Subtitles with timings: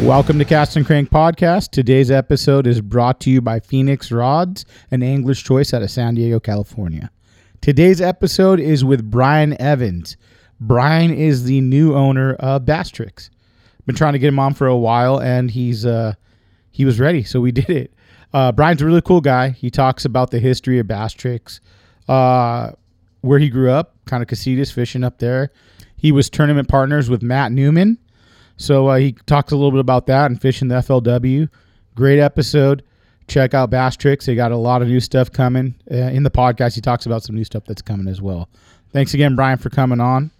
[0.00, 1.70] Welcome to Cast and Crank Podcast.
[1.70, 6.14] Today's episode is brought to you by Phoenix Rods, an Angler's Choice out of San
[6.14, 7.10] Diego, California.
[7.62, 10.18] Today's episode is with Brian Evans.
[10.60, 13.30] Brian is the new owner of Basstrix.
[13.86, 16.12] Been trying to get him on for a while, and he's uh,
[16.70, 17.94] he was ready, so we did it.
[18.34, 19.48] Uh, Brian's a really cool guy.
[19.48, 21.60] He talks about the history of Basstrix,
[22.06, 22.72] uh,
[23.22, 25.50] where he grew up, kind of Casitas fishing up there.
[25.96, 27.98] He was tournament partners with Matt Newman
[28.56, 31.48] so uh, he talks a little bit about that and fishing the FLW.
[31.94, 32.82] Great episode.
[33.28, 34.24] Check out Basstrix.
[34.24, 35.74] They got a lot of new stuff coming.
[35.90, 38.48] Uh, in the podcast, he talks about some new stuff that's coming as well.
[38.92, 40.30] Thanks again, Brian, for coming on.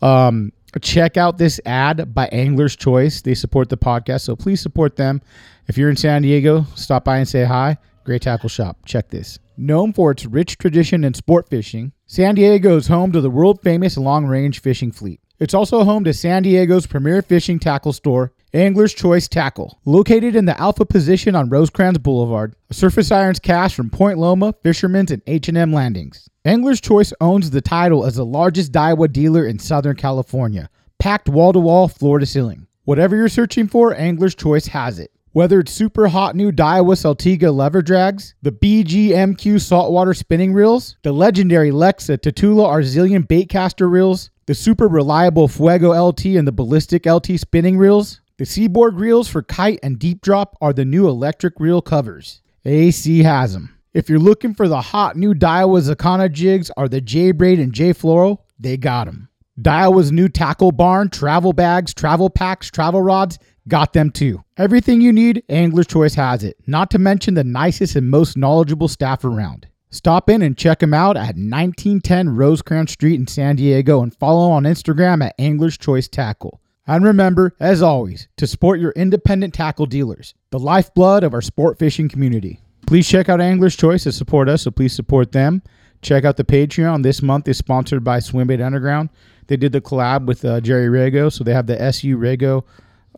[0.00, 3.22] Um, check out this ad by Angler's Choice.
[3.22, 5.22] They support the podcast, so please support them.
[5.66, 7.78] If you're in San Diego, stop by and say hi.
[8.04, 8.78] Great tackle shop.
[8.84, 9.38] Check this.
[9.56, 13.62] Known for its rich tradition in sport fishing, San Diego is home to the world
[13.62, 15.20] famous long range fishing fleet.
[15.44, 19.78] It's also home to San Diego's premier fishing tackle store, Angler's Choice Tackle.
[19.84, 25.10] Located in the Alpha position on Rosecrans Boulevard, surface irons cast from Point Loma, Fisherman's,
[25.10, 26.30] and H&M Landings.
[26.46, 31.88] Angler's Choice owns the title as the largest Daiwa dealer in Southern California, packed wall-to-wall,
[31.88, 32.66] floor-to-ceiling.
[32.84, 35.10] Whatever you're searching for, Angler's Choice has it.
[35.34, 41.10] Whether it's super hot new Daiwa Saltiga lever drags, the BGMQ saltwater spinning reels, the
[41.10, 47.40] legendary Lexa Tatula Arzillion baitcaster reels, the super reliable Fuego LT and the Ballistic LT
[47.40, 48.20] spinning reels.
[48.36, 52.40] The Seaborg reels for kite and deep drop are the new electric reel covers.
[52.64, 53.76] AC has them.
[53.92, 57.72] If you're looking for the hot new Daiwa Zakana jigs or the J Braid and
[57.72, 59.28] J Fluoro, they got them.
[59.60, 63.38] Daiwa's new tackle barn, travel bags, travel packs, travel rods,
[63.68, 64.42] got them too.
[64.56, 68.88] Everything you need, Angler's Choice has it, not to mention the nicest and most knowledgeable
[68.88, 69.66] staff around.
[69.90, 74.50] Stop in and check them out at 1910 Rosecrans Street in San Diego and follow
[74.50, 76.60] on Instagram at Angler's Choice Tackle.
[76.86, 81.78] And remember, as always, to support your independent tackle dealers, the lifeblood of our sport
[81.78, 82.60] fishing community.
[82.86, 85.62] Please check out Angler's Choice to support us, so please support them.
[86.02, 87.02] Check out the Patreon.
[87.02, 89.08] This month is sponsored by Swimbait Underground.
[89.46, 92.64] They did the collab with uh, Jerry Rago, so they have the SU Rago.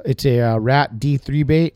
[0.05, 1.75] It's a uh, Rat D3 bait.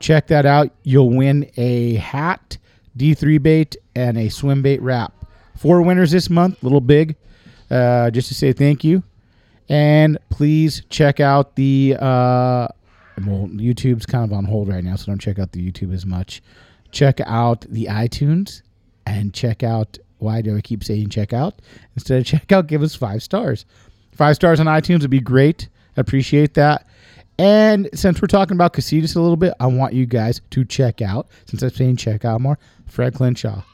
[0.00, 0.70] Check that out.
[0.82, 2.58] You'll win a hat
[2.96, 5.12] D3 bait, and a swim bait wrap.
[5.56, 7.16] Four winners this month, little big,
[7.70, 9.02] uh, just to say thank you.
[9.68, 12.68] And please check out the, uh,
[13.24, 16.04] well, YouTube's kind of on hold right now, so don't check out the YouTube as
[16.04, 16.42] much.
[16.90, 18.62] Check out the iTunes
[19.06, 21.62] and check out, why do I keep saying check out?
[21.94, 23.64] Instead of check out, give us five stars.
[24.12, 25.68] Five stars on iTunes would be great.
[25.96, 26.86] Appreciate that.
[27.38, 31.00] And since we're talking about Casitas a little bit, I want you guys to check
[31.00, 33.64] out, since I'm saying check out more, Fred Clinshaw.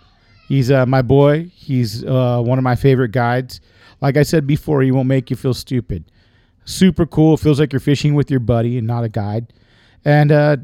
[0.49, 1.51] He's uh, my boy.
[1.55, 3.61] He's uh, one of my favorite guides.
[4.01, 6.05] Like I said before, he won't make you feel stupid.
[6.65, 7.37] Super cool.
[7.37, 9.53] Feels like you're fishing with your buddy and not a guide.
[10.05, 10.57] And uh,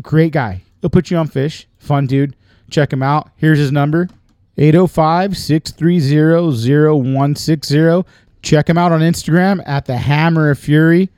[0.00, 0.62] great guy.
[0.80, 1.66] He'll put you on fish.
[1.78, 2.36] Fun dude.
[2.70, 3.30] Check him out.
[3.36, 4.08] Here's his number
[4.56, 8.10] 805 630 0160.
[8.42, 11.10] Check him out on Instagram at the Hammer of Fury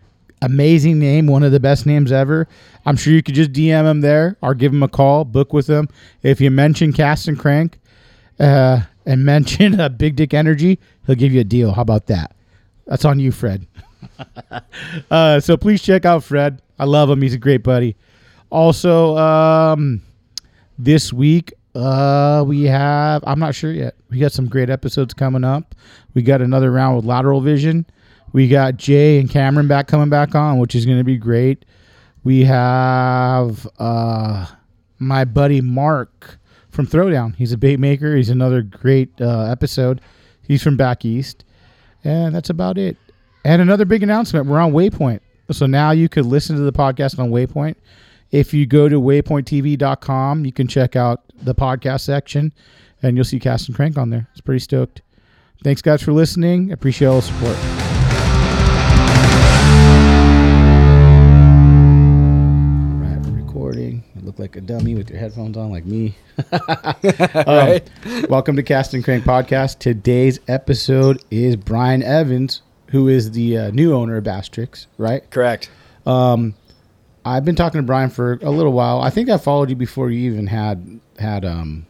[0.46, 2.48] amazing name, one of the best names ever.
[2.86, 5.66] I'm sure you could just DM him there or give him a call, book with
[5.66, 5.88] him.
[6.22, 7.78] If you mention Cast and Crank
[8.38, 11.72] uh, and mention uh, Big Dick Energy, he'll give you a deal.
[11.72, 12.34] How about that?
[12.86, 13.66] That's on you, Fred.
[15.10, 16.62] uh, so please check out Fred.
[16.78, 17.20] I love him.
[17.20, 17.96] He's a great buddy.
[18.50, 20.02] Also, um,
[20.78, 23.96] this week uh, we have I'm not sure yet.
[24.08, 25.74] We got some great episodes coming up.
[26.14, 27.84] We got another round with Lateral Vision.
[28.36, 31.64] We got Jay and Cameron back coming back on, which is going to be great.
[32.22, 34.44] We have uh,
[34.98, 36.38] my buddy Mark
[36.68, 37.34] from Throwdown.
[37.36, 38.14] He's a bait maker.
[38.14, 40.02] He's another great uh, episode.
[40.42, 41.46] He's from back east,
[42.04, 42.98] and that's about it.
[43.42, 47.18] And another big announcement: we're on Waypoint, so now you could listen to the podcast
[47.18, 47.76] on Waypoint.
[48.32, 52.52] If you go to waypointtv.com, you can check out the podcast section,
[53.02, 54.28] and you'll see Cast and Crank on there.
[54.32, 55.00] It's pretty stoked.
[55.64, 56.70] Thanks, guys, for listening.
[56.70, 57.85] Appreciate all the support.
[64.36, 66.14] Look like a dummy with your headphones on, like me.
[67.46, 67.80] Um,
[68.28, 69.78] welcome to Cast and Crank Podcast.
[69.78, 72.60] Today's episode is Brian Evans,
[72.90, 75.28] who is the uh, new owner of Basstrix, right?
[75.30, 75.70] Correct.
[76.04, 76.54] Um,
[77.24, 79.00] I've been talking to Brian for a little while.
[79.00, 81.86] I think I followed you before you even had had um,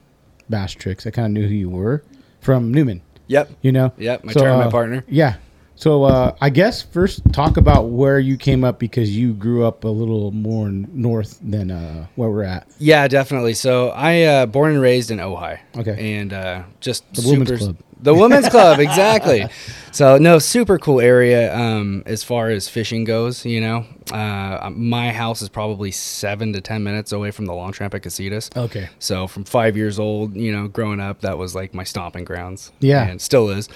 [0.49, 1.05] Basstrix.
[1.05, 2.05] I kind of knew who you were
[2.41, 3.03] from Newman.
[3.27, 3.51] Yep.
[3.63, 3.93] You know.
[3.99, 5.05] Yep, my tournament uh, partner.
[5.09, 5.37] Yeah.
[5.77, 9.85] So uh, I guess first talk about where you came up because you grew up
[9.85, 12.67] a little more north than uh, where we're at.
[12.79, 13.55] Yeah, definitely.
[13.55, 15.61] So I uh, born and raised in Ojai.
[15.77, 16.17] Okay.
[16.19, 17.77] And uh, just The women's club.
[17.99, 19.47] The women's club, exactly.
[19.91, 23.45] So no, super cool area um, as far as fishing goes.
[23.45, 27.73] You know, uh, my house is probably seven to ten minutes away from the Long
[27.73, 28.55] Tramp at Casitas.
[28.57, 28.89] Okay.
[28.99, 32.73] So from five years old, you know, growing up, that was like my stomping grounds.
[32.81, 33.07] Yeah.
[33.07, 33.69] and still is.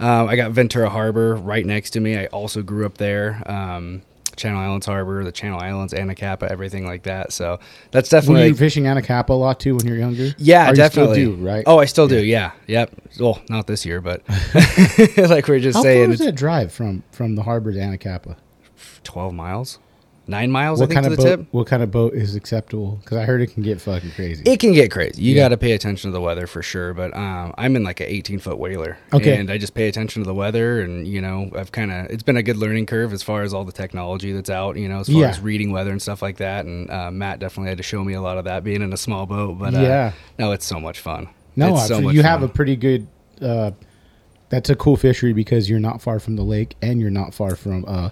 [0.00, 2.16] Um, I got Ventura Harbor right next to me.
[2.16, 3.42] I also grew up there.
[3.46, 4.02] Um,
[4.36, 7.32] Channel Islands Harbor, the Channel Islands, Anacapa, everything like that.
[7.32, 7.58] So
[7.90, 10.32] that's Were definitely you fishing Anacapa a lot too when you're younger?
[10.38, 11.16] yeah, Or you definitely.
[11.24, 11.64] Still do, right?
[11.66, 12.24] Oh, I still do.
[12.24, 12.52] Yeah.
[12.68, 12.92] Yep.
[13.18, 14.22] Well, not this year, but
[15.16, 17.78] like we are just How saying, far is that drive from from the harbor to
[17.80, 18.36] Anacapa?
[19.02, 19.80] twelve miles,
[20.28, 20.78] nine miles.
[20.80, 21.36] What I think kind to of the boat?
[21.44, 21.46] tip.
[21.52, 22.98] What kind of boat is acceptable?
[23.02, 24.42] Because I heard it can get fucking crazy.
[24.46, 25.20] It can get crazy.
[25.22, 25.44] You Yeah.
[25.44, 26.94] got to pay attention to the weather for sure.
[26.94, 29.36] But um, I'm in like an 18 foot whaler, Okay.
[29.38, 30.80] and I just pay attention to the weather.
[30.80, 33.52] And you know, I've kind of it's been a good learning curve as far as
[33.54, 34.76] all the technology that's out.
[34.76, 35.28] You know, as far Yeah.
[35.30, 36.66] as reading weather and stuff like that.
[36.66, 38.96] And uh, Matt definitely had to show me a lot of that being in a
[38.98, 39.58] small boat.
[39.58, 40.12] But uh, Yeah.
[40.38, 41.28] no, it's so much fun.
[41.56, 43.06] no, it's so much you have a pretty good.
[43.40, 43.70] Uh,
[44.50, 47.54] that's a cool fishery because you're not far from the lake and you're not far
[47.54, 48.08] from uh,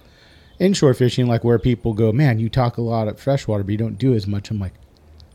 [0.59, 3.77] inshore fishing, like where people go, man, you talk a lot at freshwater, but you
[3.77, 4.49] don't do as much.
[4.51, 4.73] I'm like,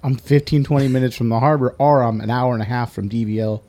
[0.02, 3.08] I'm 15, 20 minutes from the harbor, or I'm an hour and a half from
[3.08, 3.62] DVL,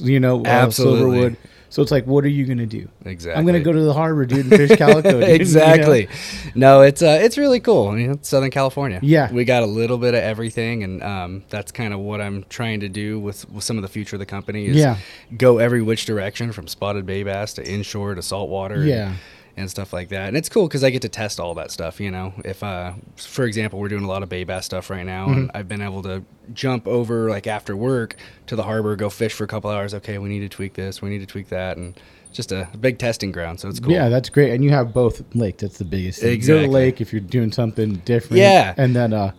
[0.00, 1.18] you know, uh, Absolutely.
[1.30, 1.36] Silverwood.
[1.68, 2.88] So it's like, what are you going to do?
[3.04, 3.38] Exactly.
[3.38, 5.02] I'm going to go to the harbor, dude, and fish calico.
[5.10, 5.34] dude, you know?
[5.34, 6.08] exactly.
[6.54, 7.98] No, it's uh, it's really cool.
[7.98, 9.00] You know, it's Southern California.
[9.02, 9.30] Yeah.
[9.32, 12.80] we got a little bit of everything, and um, that's kind of what I'm trying
[12.80, 14.66] to do with, with some of the future of the company.
[14.66, 14.96] Is Yeah.
[15.36, 18.84] go every which direction from spotted bay bass to inshore to saltwater.
[18.84, 19.08] Yeah.
[19.08, 19.16] And,
[19.58, 21.98] and stuff like that, and it's cool because I get to test all that stuff.
[22.00, 25.06] You know, if uh, for example, we're doing a lot of bay bass stuff right
[25.06, 25.56] now, and Mm-hmm.
[25.56, 26.22] I've been able to
[26.52, 28.16] jump over like after work
[28.48, 29.94] to the harbor, go fish for a couple hours.
[29.94, 31.98] Okay, we need to tweak this, we need to tweak that, and
[32.32, 33.58] just a big testing ground.
[33.60, 33.92] So it's cool.
[33.92, 34.52] Yeah, that's great.
[34.52, 35.62] And you have both lakes.
[35.62, 36.32] That's the biggest thing.
[36.32, 36.68] You go to Exactly.
[36.74, 38.36] lake if you're doing something different.
[38.42, 38.74] Yeah.
[38.76, 39.32] And then, uh,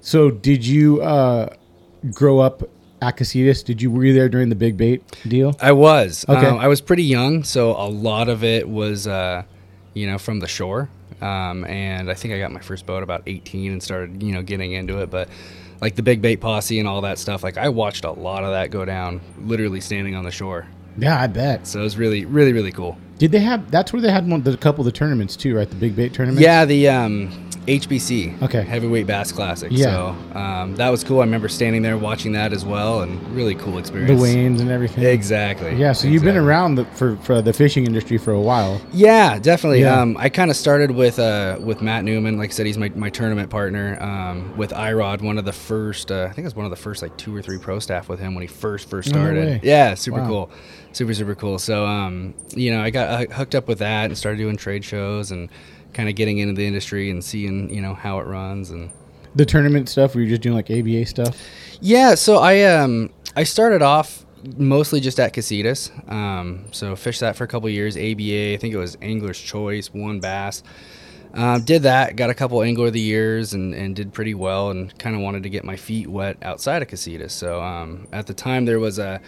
[0.00, 1.54] so did you uh,
[2.12, 2.62] grow up
[3.00, 3.64] at Casitas?
[3.64, 5.56] Did you were you there during the big bait deal?
[5.60, 6.24] I was.
[6.28, 6.46] Okay.
[6.46, 9.42] Um, I was pretty young, so a lot of it was, uh,
[9.94, 10.88] you know, from the shore.
[11.20, 14.42] Um, and I think I got my first boat about 18 and started, you know,
[14.42, 15.10] getting into it.
[15.10, 15.28] But
[15.80, 18.50] like the big bait posse and all that stuff, like I watched a lot of
[18.50, 20.66] that go down, literally standing on the shore.
[20.98, 21.66] Yeah, I bet.
[21.66, 22.96] So it was really, really, really cool.
[23.20, 23.70] Did they have?
[23.70, 24.42] That's where they had one.
[24.42, 25.68] The couple of the tournaments too, right?
[25.68, 26.42] The big bait tournaments.
[26.42, 28.62] Yeah, the um, HBC, Okay.
[28.62, 29.70] Heavyweight Bass Classic.
[29.70, 29.84] Yeah.
[30.32, 31.18] So um, that was cool.
[31.20, 34.20] I remember standing there watching that as well, and really cool experience.
[34.20, 34.26] The.
[34.26, 35.04] Waynes and everything.
[35.04, 35.76] Exactly.
[35.76, 38.80] Yeah, so you've been around the, for for the fishing industry for a while.
[38.92, 39.82] Yeah, definitely.
[39.82, 40.00] Yeah.
[40.00, 42.38] Um, I kind of started with uh, with Matt Newman.
[42.38, 43.98] Like I said, he's my, my tournament partner.
[44.02, 46.76] Um, with IROD, one of the first, uh, I think it was one of the
[46.76, 49.44] first like two or three pro staff with him when he first first no started.
[49.44, 49.60] way.
[49.62, 50.26] yeah, super Wow.
[50.26, 50.50] cool,
[50.92, 51.58] super super cool.
[51.58, 55.30] So um, you know, I got hooked up with that and started doing trade shows
[55.30, 55.48] and
[55.92, 58.90] kind of getting into the industry and seeing you know how it runs and
[59.34, 60.14] The tournament stuff.
[60.14, 61.36] Were you just doing like ABA stuff?
[61.80, 64.24] yeah, so I um I started off
[64.56, 65.90] mostly just at Casitas.
[66.10, 67.96] Um, so fished that for a couple years.
[67.96, 70.62] ABA, I think it was Angler's Choice, one bass.
[71.34, 74.70] Um, did that, got a couple Angler of the Years, and, and did pretty well,
[74.70, 77.30] and kind of wanted to get my feet wet outside of Casitas.
[77.30, 79.20] So um, at the time, there was a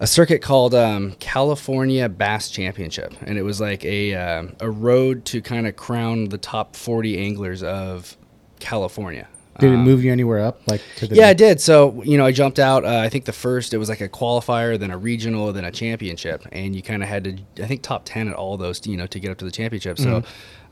[0.00, 5.24] a circuit called um, California Bass Championship, and it was like a uh, a road
[5.26, 8.16] to kind of crown the top 40 anglers of
[8.58, 9.28] California.
[9.58, 10.62] Did it Um, move you anywhere up?
[10.66, 11.60] Like to the yeah, I did.
[11.60, 12.86] So you know, I jumped out.
[12.86, 15.70] Uh, I think the first it was like a qualifier, then a regional, then a
[15.70, 17.62] championship, and you kind of had to.
[17.62, 19.98] I think top ten at all those, you know, to get up to the championship.
[19.98, 20.22] So,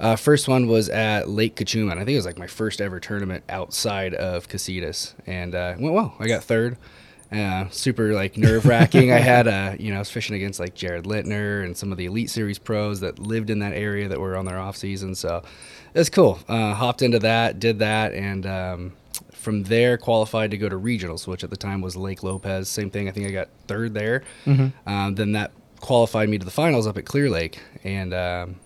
[0.00, 1.92] uh, first one was at Lake Cachuma.
[1.92, 5.92] I think it was like my first ever tournament outside of Casitas, and uh, went
[5.94, 6.14] well.
[6.18, 6.78] I got third.
[7.30, 9.12] Uh, super like nerve wracking.
[9.12, 11.98] I had uh, you know, I was fishing against like Jared Lintner and some of
[11.98, 15.14] the Elite Series pros that lived in that area that were on their off season.
[15.14, 15.42] So
[15.92, 16.38] it was cool.
[16.48, 18.92] Uh, hopped into that, did that, and um,
[19.32, 22.68] from there, qualified to go to regionals, which at the time was Lake Lopez.
[22.68, 23.08] Same thing.
[23.08, 24.22] I think I got third there.
[24.46, 24.88] Mm-hmm.
[24.88, 28.56] Um, then that qualified me to the finals up at Clear Lake, and um,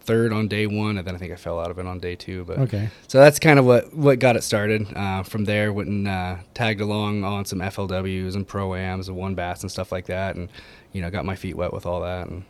[0.00, 2.16] third on day one, and then I think I fell out of it on day
[2.16, 2.44] two.
[2.44, 2.88] But Okay.
[3.08, 4.86] so that's kind of what what got it started.
[4.94, 9.16] Uh, from there, went and uh, tagged along on some FLWs and pro ams and
[9.16, 10.48] one bass and stuff like that, and
[10.92, 12.28] you know got my feet wet with all that.
[12.28, 12.44] And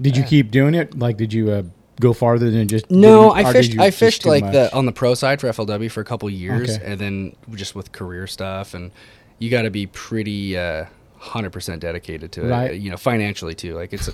[0.00, 0.98] Did you keep doing it?
[0.98, 1.62] Like, did you uh,
[2.00, 2.90] go farther than just?
[2.90, 3.78] no, you- I fished.
[3.78, 4.52] I fished like much?
[4.52, 6.84] the on the pro side for FLW for a couple years, Okay.
[6.92, 8.90] and then just with career stuff, and
[9.38, 10.84] you got to be pretty uh,
[11.20, 12.50] hundred percent dedicated to it.
[12.50, 12.74] Right.
[12.80, 13.74] You know, financially too.
[13.74, 14.08] Like it's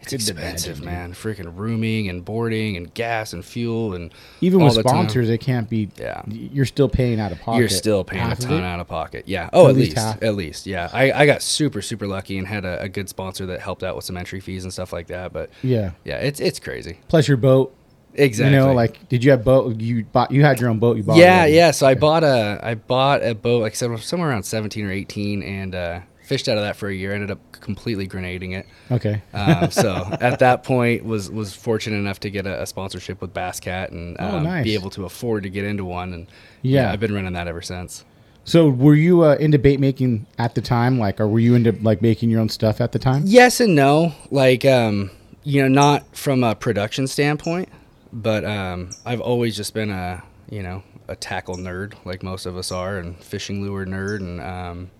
[0.00, 1.12] it's expensive, imagine, man.
[1.12, 4.92] Freaking rooming and boarding and gas and fuel and Even all with the time.
[4.92, 5.90] sponsors, it can't be.
[5.96, 6.22] Yeah.
[6.28, 7.58] You're still paying out of pocket.
[7.58, 9.24] You're still paying a half ton out of pocket.
[9.26, 9.50] Yeah.
[9.52, 10.66] Oh, At at, least least, at least.
[10.66, 10.88] Yeah.
[10.92, 13.96] I, I got super super lucky and had a, a good sponsor that helped out
[13.96, 15.32] with some entry fees and stuff like that.
[15.32, 15.92] But Yeah.
[16.04, 16.98] yeah, it's it's crazy.
[17.08, 17.74] Plus your boat.
[18.14, 18.54] Exactly.
[18.54, 19.80] You know, like, did you have boat?
[19.80, 20.30] You bought.
[20.30, 20.98] You had your own boat.
[20.98, 21.16] You bought.
[21.16, 21.70] yeah, yeah.
[21.70, 24.90] So I bought a I bought a boat like I said somewhere around 17 or
[24.90, 27.12] 18 and uh, fished out of that for a year.
[27.12, 28.66] Ended up completely grenading it.
[28.90, 29.22] Okay.
[29.34, 33.32] Um, so at that point was was fortunate enough to get a, a sponsorship with
[33.34, 34.64] Basscat and Oh, um, nice.
[34.64, 36.12] be able to afford to get into one.
[36.12, 36.26] And
[36.62, 36.82] Yeah.
[36.82, 38.04] yeah, I've been running that ever since.
[38.44, 40.98] So were you uh, into bait making at the time?
[40.98, 43.22] Like, or were you into like making your own stuff at the time?
[43.26, 44.14] Yes and no.
[44.30, 45.10] Like, um,
[45.44, 47.68] you know, not from a production standpoint,
[48.12, 52.56] but um, I've always just been a, you know, a tackle nerd, like most of
[52.56, 54.90] us are, and fishing lure nerd, and um,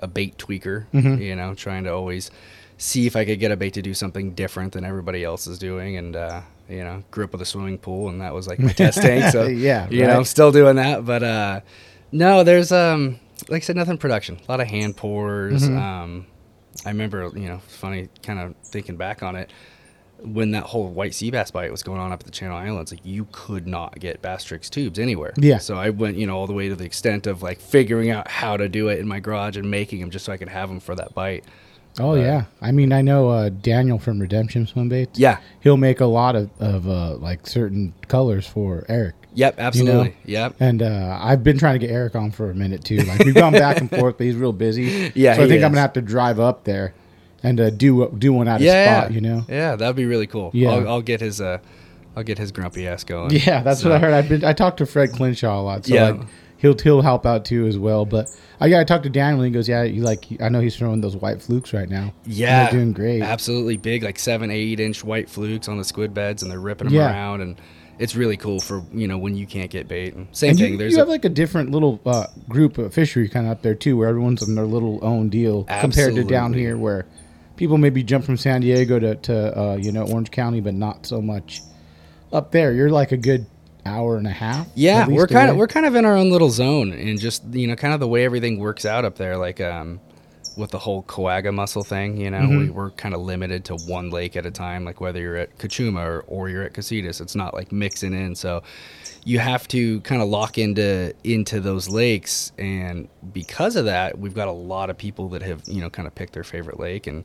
[0.00, 0.86] a bait tweaker.
[1.20, 2.30] You know, trying to always
[2.78, 5.58] see if I could get a bait to do something different than everybody else is
[5.58, 8.58] doing, and uh, you know, grew up with a swimming pool, and that was like
[8.58, 9.32] my test tank.
[9.32, 10.08] So Yeah, you right.
[10.08, 11.60] know, I'm still doing that, but uh,
[12.12, 14.38] no, there's um, like I said, nothing production.
[14.46, 15.62] A lot of hand pours.
[15.62, 15.78] Mm-hmm.
[15.78, 16.26] Um,
[16.84, 19.50] I remember, you know, funny, kind of thinking back on it,
[20.24, 22.90] when that whole white sea bass bite was going on up at the Channel Islands,
[22.92, 25.32] like you could not get Basstrix tubes anywhere.
[25.36, 25.58] Yeah.
[25.58, 28.28] So I went, you know, all the way to the extent of like figuring out
[28.28, 30.68] how to do it in my garage and making them just so I could have
[30.68, 31.44] them for that bite.
[31.98, 32.44] Oh yeah.
[32.60, 35.18] I mean, I know uh, Daniel from Redemption Swim Baits.
[35.18, 35.38] Yeah.
[35.60, 39.14] He'll make a lot of of uh, like certain colors for Eric.
[39.34, 39.56] Yep.
[39.58, 40.16] Absolutely.
[40.24, 40.56] Yep.
[40.60, 42.98] And uh, I've been trying to get Eric on for a minute too.
[42.98, 45.12] Like we've gone back and forth, but he's real busy.
[45.14, 46.94] Yeah, So I think I'm gonna have to drive up there
[47.42, 49.00] and uh, do do one out of Yeah.
[49.02, 49.12] spot.
[49.12, 49.44] You know.
[49.48, 50.50] Yeah, that'd be really cool.
[50.54, 50.70] Yeah.
[50.70, 51.58] I'll, I'll get his uh,
[52.16, 53.30] I'll get his grumpy ass going.
[53.32, 54.12] Yeah, that's what I heard.
[54.12, 56.08] I've been I talked to Fred Clinshaw a lot, so Yeah.
[56.10, 56.20] like
[56.58, 58.04] he'll he'll help out too as well.
[58.04, 58.28] But
[58.60, 60.76] I yeah, I talked to Daniel and he goes, yeah, you like I know he's
[60.76, 62.12] throwing those white flukes right now.
[62.24, 63.22] And Yeah, they're doing great.
[63.22, 66.88] Absolutely big, like seven, eight inch white flukes on the squid beds, and they're ripping
[66.88, 67.10] them Yeah.
[67.10, 67.56] around, and
[67.98, 70.14] it's really cool for you know when you can't get bait.
[70.14, 70.78] And same And you, thing.
[70.78, 73.62] There's you a, have like a different little uh, group of fishery kind of up
[73.62, 77.06] there too, where everyone's on their little own deal compared to down here, where
[77.60, 81.06] people maybe jump from San Diego to to uh, you know Orange County, but not
[81.06, 81.60] so much
[82.32, 82.72] up there.
[82.72, 83.46] You're like a good
[83.86, 84.66] hour and a half.
[84.74, 87.66] yeah, we're kind of we're kind of in our own little zone, and just you
[87.68, 90.00] know kind of the way everything works out up there, like um.
[90.56, 92.58] With the whole quagga mussel thing, you know, Mm-hmm.
[92.58, 94.84] we, we're kind of limited to one lake at a time.
[94.84, 98.34] Like whether you're at Cachuma or, or you're at Casitas, it's not like mixing in.
[98.34, 98.62] So
[99.24, 104.34] you have to kind of lock into into those lakes and because of that we've
[104.34, 107.06] got a lot of people that have you know kind of picked their favorite lake
[107.06, 107.24] and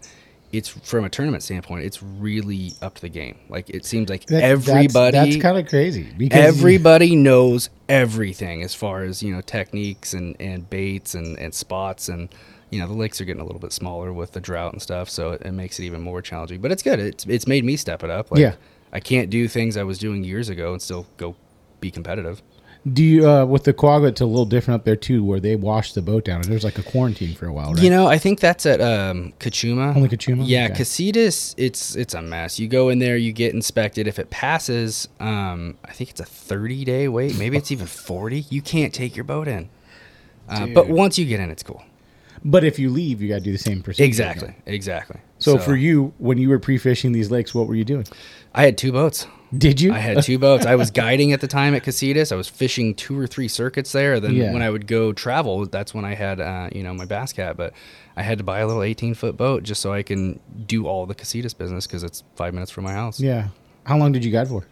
[0.57, 3.37] it's from a tournament standpoint it's really up to the game.
[3.49, 8.73] Like it seems like That- everybody That's, kind of crazy because everybody knows everything as
[8.75, 12.29] far as you know techniques and and baits and and spots and
[12.71, 15.09] you know the lakes are getting a little bit smaller with the drought and stuff
[15.09, 16.61] so it, it makes it even more challenging.
[16.61, 16.99] But it's good.
[16.99, 18.31] It's it's made me step it up.
[18.31, 18.55] Like Yeah.
[18.93, 21.35] i can't do things i was doing years ago and still go
[21.81, 22.41] be competitive
[22.91, 24.07] Do you uh, with the Quagga?
[24.09, 26.63] It's a little different up there too, where they wash the boat down and there's
[26.63, 27.81] like a quarantine for a while, right?
[27.81, 29.95] You know, I think that's at um, Cachuma.
[29.95, 30.43] Only Cachuma?
[30.45, 30.83] Yeah, Okay.
[30.83, 31.55] Casitas.
[31.57, 32.59] It's it's a mess.
[32.59, 34.07] You go in there, you get inspected.
[34.07, 37.37] If it passes, um, I think it's a thirty day wait.
[37.39, 38.45] Maybe it's even forty.
[38.51, 39.69] You can't take your boat in.
[40.47, 41.83] Uh, but once you get in, it's cool.
[42.43, 44.05] but if you leave, you got to do the same procedure.
[44.05, 44.53] Exactly.
[44.67, 45.19] Exactly.
[45.39, 48.05] So, for you, when you were pre-fishing these lakes, what were you doing?
[48.53, 49.25] I had two boats.
[49.57, 49.93] Did you?
[49.93, 50.65] I had two boats.
[50.65, 52.31] I was guiding at the time at Casitas.
[52.31, 54.19] I was fishing two or three circuits there.
[54.19, 54.51] Then Yeah.
[54.53, 57.55] when I would go travel, that's when I had uh, you know my bass cat.
[57.57, 57.73] But
[58.17, 61.05] I had to buy a little 18 foot boat just so I can do all
[61.05, 63.19] the Casitas business because it's five minutes from my house.
[63.19, 63.49] Yeah.
[63.85, 64.65] How long did you guide for?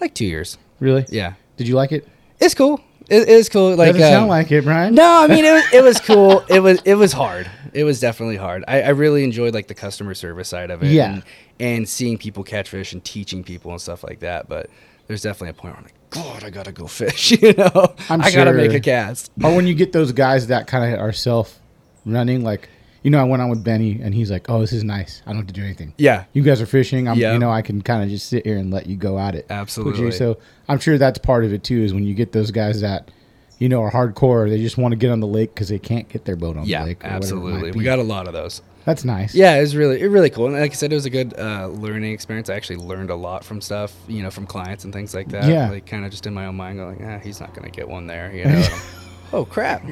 [0.00, 0.56] Like two years.
[0.78, 1.04] Really?
[1.10, 2.06] Yeah, Did you like it?
[2.38, 2.80] it's cool.
[3.10, 3.74] It is cool.
[3.74, 4.94] Like Doesn't uh, sound like it, Brian.
[4.94, 6.44] No, I mean it was, it was cool.
[6.48, 7.50] It was it was hard.
[7.72, 8.64] It was definitely hard.
[8.68, 10.92] I, I really enjoyed like the customer service side of it.
[10.92, 11.14] Yeah.
[11.14, 11.22] And,
[11.58, 14.48] and seeing people catch fish and teaching people and stuff like that.
[14.48, 14.70] But
[15.08, 17.32] there's definitely a point where I'm like, God, I gotta go fish.
[17.42, 19.32] You know, I'm I gotta make a cast.
[19.42, 22.68] Or when you get those guys that kind of are self-running, like
[23.02, 25.22] you know, I went on with Benny, and he's like, "Oh, this is nice.
[25.26, 26.24] I don't have to do anything." Yeah.
[26.32, 27.08] You guys are fishing.
[27.08, 27.32] I'm, Yeah.
[27.32, 29.46] you know, I can kind of just sit here and let you go at it.
[29.50, 30.10] Absolutely.
[30.12, 30.38] So
[30.68, 31.82] I'm sure that's part of it too.
[31.82, 33.10] Is when you get those guys that,
[33.58, 34.48] you know, are hardcore.
[34.48, 36.66] They just want to get on the lake because they can't get their boat on
[36.66, 37.00] Yeah, the lake.
[37.02, 37.72] it absolutely.
[37.72, 38.62] We got a lot of those.
[38.86, 39.34] That's nice.
[39.34, 40.46] Yeah, it was really, it really cool.
[40.46, 42.48] And like I said, it was a good uh, learning experience.
[42.48, 45.44] I actually learned a lot from stuff, you know, from clients and things like that.
[45.44, 45.68] Yeah.
[45.68, 47.86] Like kind of just in my own mind, going, ah, he's not going to get
[47.88, 48.34] one there.
[48.34, 48.68] You know.
[49.32, 49.82] Oh crap!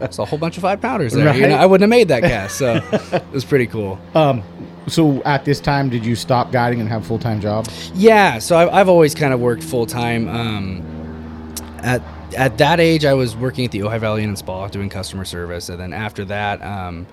[0.00, 1.34] It's a whole bunch of five pounders there.
[1.34, 3.98] You know, I wouldn't have made that cast, so it was pretty cool.
[4.14, 4.42] Um.
[4.88, 7.68] So at this time, did you stop guiding and have a full time job?
[7.94, 10.28] Yeah, so I've, I've always kind of worked full time.
[10.28, 12.02] Um, at
[12.36, 15.24] at that age, I was working at the Ojai Valley Inn and Spa doing customer
[15.24, 17.06] service, and then after that, um,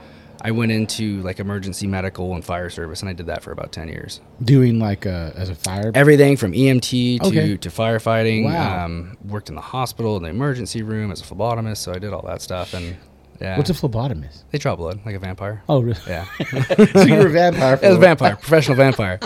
[0.45, 3.71] I went into like emergency medical and fire service, and I did that for about
[3.71, 4.19] ten years.
[4.43, 5.91] Doing like uh, as a fire.
[5.95, 7.57] Everything from EMT to Okay.
[7.57, 8.43] to firefighting.
[8.45, 8.85] Wow.
[8.85, 12.12] Um, worked in the hospital in the emergency room as a phlebotomist, so I did
[12.12, 12.73] all that stuff.
[12.73, 12.97] And
[13.41, 14.43] yeah, What's a phlebotomist?
[14.51, 15.63] they draw blood like a vampire.
[15.69, 16.00] Oh, really?
[16.07, 16.25] Yeah.
[16.93, 17.79] so you're a vampire.
[17.81, 19.19] As a vampire, professional vampire.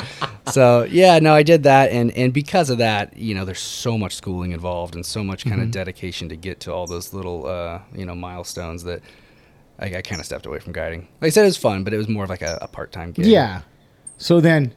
[0.52, 3.98] So yeah, no, I did that, and and because of that, you know, there's so
[3.98, 5.50] much schooling involved and so much Mm-hmm.
[5.50, 9.02] kind of dedication to get to all those little, uh, you know, milestones that
[9.80, 11.02] I, I kind of stepped away from guiding.
[11.22, 12.92] Like I said, it was fun, but it was more of like a, a part
[12.92, 13.26] time gig.
[13.26, 13.62] Yeah.
[14.18, 14.74] So then,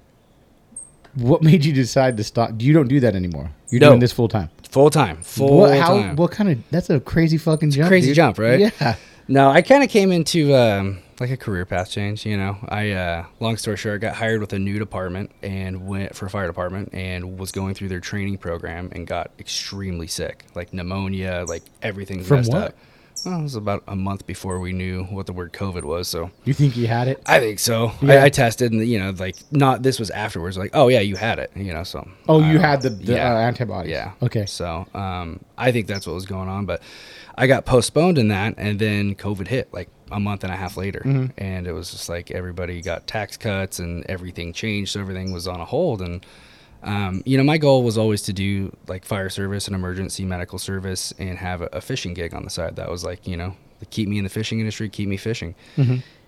[1.15, 2.51] what made you decide to stop?
[2.59, 3.51] You don't do that anymore.
[3.71, 3.89] You're No.
[3.91, 4.51] doing this full time.
[4.71, 5.77] full time, full What?
[5.79, 5.89] How?
[6.01, 6.17] time.
[6.17, 6.59] What kind of?
[6.71, 7.89] That's a crazy fucking jump.
[7.89, 8.17] crazy dude.
[8.17, 8.61] jump, right?
[8.61, 8.97] Yeah.
[9.29, 12.27] No, I kind of came into um, like a career path change.
[12.27, 15.87] You know, I uh, long story short, I got hired with a new department and
[15.87, 20.09] went for a fire department and was going through their training program and got extremely
[20.09, 22.63] sick, like pneumonia, like everything From messed what?
[22.69, 22.75] up.
[23.25, 26.31] Well, it was about a month before we knew what the word COVID was, so
[26.45, 27.23] You think you had it?
[27.27, 27.93] I think so.
[28.03, 28.15] Yeah.
[28.15, 30.57] I, I tested, and you know, like not this was afterwards.
[30.59, 31.51] Like, oh yeah, you had it.
[31.55, 33.35] You know, so Oh, you had the, the yeah.
[33.35, 33.91] uh, antibodies.
[33.93, 34.13] Yeah.
[34.23, 34.47] Okay.
[34.47, 36.67] So um, I think that's what was going on.
[36.67, 36.83] But
[37.37, 40.77] I got postponed in that, and then COVID hit like a month and a half
[40.77, 41.27] later, Mm-hmm.
[41.39, 45.47] and it was just like everybody got tax cuts and everything changed, so everything was
[45.47, 46.03] on a hold.
[46.03, 46.25] And
[46.83, 50.59] um, you know, my goal was always to do like fire service and emergency medical
[50.59, 52.77] service, and have a, a fishing gig on the side.
[52.77, 55.55] That was like you know, to keep me in the fishing industry, keep me fishing.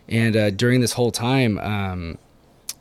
[0.09, 1.59] And uh, during this whole time.
[1.59, 2.19] Um,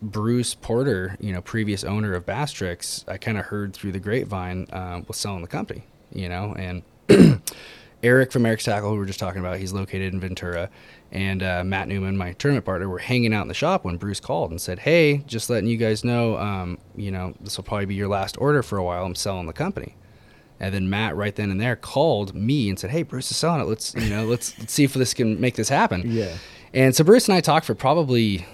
[0.02, 4.66] Bruce Porter, you know, previous owner of Basstrix, I kind of heard through the grapevine
[4.74, 6.82] um, was selling the company, you know, and
[8.04, 10.70] Eric from Eric's Tackle, who we were just talking about, he's located in Ventura,
[11.12, 14.20] and uh, Matt Newman, my tournament partner, were hanging out in the shop when Bruce
[14.20, 17.86] called and said, "Hey, just letting you guys know, um, you know, this will probably
[17.86, 19.06] be your last order for a while.
[19.06, 19.96] I'm selling the company."
[20.60, 23.62] And then Matt, right then and there, called me and said, "Hey, Bruce is selling
[23.62, 23.66] it.
[23.66, 26.38] Let's, you know, let's, let's see if this can make this happen." Yeah.
[26.74, 28.46] And so Bruce and I talked for probably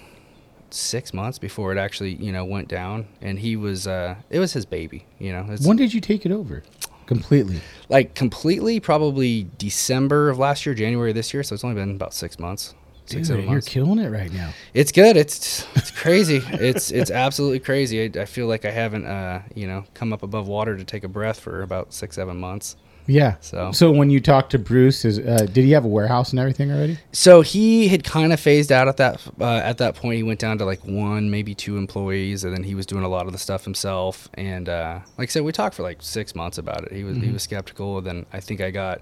[0.70, 3.06] six months before it actually, you know, went down.
[3.20, 5.44] And he was, uh, it was his baby, you know.
[5.62, 6.62] When did you take it over?
[7.08, 7.60] Completely.
[7.88, 11.42] like completely, probably December of last year, January of this year.
[11.42, 12.74] So it's only been about six months,
[13.06, 13.66] six Dude, seven you're months.
[13.68, 14.52] killing it right now.
[14.74, 15.16] It's good.
[15.16, 16.42] It's it's crazy.
[16.44, 18.02] it's it's absolutely crazy.
[18.02, 21.02] I, I feel like I haven't, uh, you know, come up above water to take
[21.02, 22.76] a breath for about six seven months.
[23.08, 23.36] Yeah.
[23.40, 26.38] So- so when you talked to Bruce, is uh, did he have a warehouse and
[26.38, 26.98] everything already?
[27.12, 30.16] So he had kind of phased out at that uh, at that point.
[30.18, 33.08] He went down to like one, maybe two employees, and then he was doing a
[33.08, 34.28] lot of the stuff himself.
[34.34, 36.92] And uh, like I said, we talked for like six months about it.
[36.92, 37.98] He was he was skeptical.
[37.98, 39.00] And then I think I got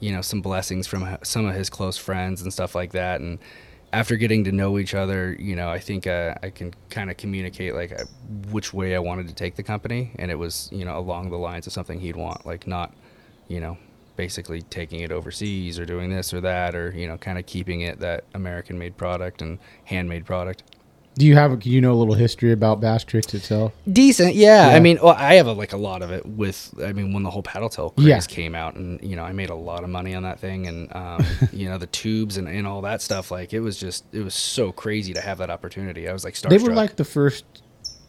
[0.00, 3.20] you know some blessings from some of his close friends and stuff like that.
[3.22, 3.38] And
[3.94, 7.16] after getting to know each other, you know, I think uh, I can kind of
[7.16, 8.04] communicate like uh,
[8.50, 11.38] which way I wanted to take the company, and it was you know along the
[11.38, 12.92] lines of something he'd want, like not
[13.48, 13.76] you know,
[14.16, 17.80] basically taking it overseas or doing this or that, or you know, kind of keeping
[17.82, 20.62] it that American-made product and handmade product.
[21.14, 23.72] Do you have you know a little history about Basstrix itself?
[23.92, 24.68] Decent, yeah.
[24.68, 24.76] Yeah.
[24.76, 26.72] I mean, well, I have a, like a lot of it with.
[26.80, 28.20] I mean, when the whole paddle tail craze Yeah.
[28.20, 30.94] came out, and you know, I made a lot of money on that thing, and
[30.96, 33.32] um, you know, the tubes and, and all that stuff.
[33.32, 36.08] Like, it was just, it was so crazy to have that opportunity.
[36.08, 36.50] I was like, starstruck.
[36.50, 37.44] They were like the first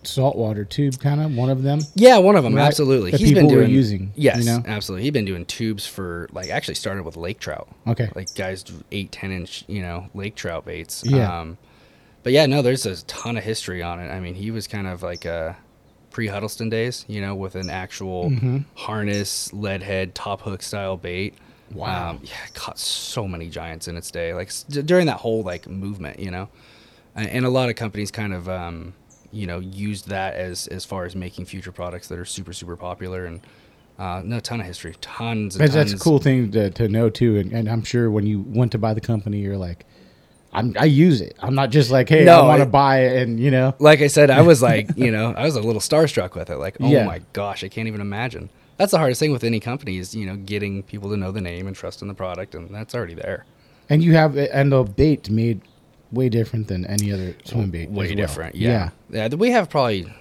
[0.04, 1.88] saltwater tube, kind of one of them.
[1.96, 2.66] Yeah, one of them, Right?
[2.66, 3.12] absolutely.
[3.12, 4.64] That He's been doing using, Yes, you know?
[4.66, 5.04] absolutely.
[5.04, 7.68] He's been doing tubes for like actually started with lake trout.
[7.88, 8.10] Okay.
[8.16, 11.04] like guys do eight, ten inch, you know, lake trout baits.
[11.06, 11.40] Yeah.
[11.42, 11.58] Um,
[12.24, 14.10] but yeah, no, there's a ton of history on it.
[14.10, 15.54] I mean, he was kind of like uh,
[16.12, 18.58] pre Huddleston days, you know, with an actual Mm-hmm.
[18.76, 21.36] harness, lead head, top hook style bait.
[21.74, 22.12] Wow.
[22.12, 25.68] Um, yeah, caught so many giants in its day, like d- during that whole like
[25.68, 26.50] movement, you know,
[27.16, 28.94] and, and a lot of companies kind of, um,
[29.32, 32.76] you know, used that as as far as making future products that are super super
[32.76, 33.42] popular and.
[33.98, 35.92] Uh, no, ton of history, tons and That's, tons.
[35.92, 38.72] that's a cool thing to, to know too, and, and I'm sure when you went
[38.72, 39.86] to buy the company, you're like,
[40.54, 41.36] I'm, I use it.
[41.42, 44.00] I'm not just like, hey, No, I want to buy it, and you know, like
[44.00, 46.56] I said, I was like, you know, I was a little starstruck with it.
[46.56, 47.04] Like, oh Yeah.
[47.06, 48.50] my gosh, I can't even imagine.
[48.78, 51.42] That's the hardest thing with any company is, you know, getting people to know the
[51.42, 53.44] name and trust in the product, and that's already there.
[53.90, 55.60] and you have and the bait made
[56.12, 57.90] way different than any other swim bait.
[57.90, 58.16] Way well.
[58.16, 58.56] different.
[58.56, 58.90] Yeah.
[59.10, 59.28] yeah.
[59.28, 60.12] th- We have probably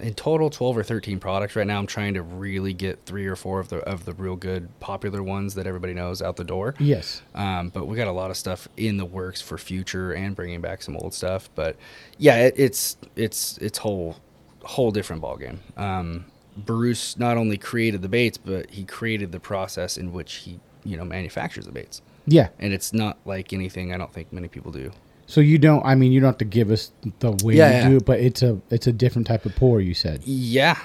[0.00, 1.78] in total 12 or 13 products right now.
[1.78, 5.22] I'm trying to really get three or four of the of the real good popular
[5.22, 6.74] ones that everybody knows out the door.
[6.78, 7.20] Yes.
[7.34, 10.60] Um, but we got a lot of stuff in the works for future and bringing
[10.62, 11.50] back some old stuff.
[11.54, 11.76] But
[12.18, 14.16] yeah, it, it's it's it's whole
[14.64, 15.58] whole different ballgame.
[15.76, 16.24] Um,
[16.56, 20.96] Bruce not only created the baits, but he created the process in which he you
[20.96, 22.48] know manufactures the baits, Yeah.
[22.58, 24.90] and it's not like anything I don't think many people do.
[25.30, 25.84] So you don't.
[25.86, 26.90] I mean, you don't have to give us
[27.20, 27.88] the way Yeah, you yeah.
[27.90, 29.80] do it, but it's a it's a different type of pour.
[29.80, 30.22] You said.
[30.24, 30.76] Yeah.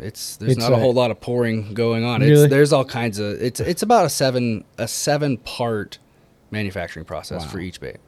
[0.00, 2.20] It's there's It's not a a- whole lot of pouring going on.
[2.20, 2.42] Really?
[2.44, 5.98] It's there's all kinds of it's it's about a seven a seven part
[6.50, 7.48] manufacturing process Wow.
[7.48, 7.98] for each bait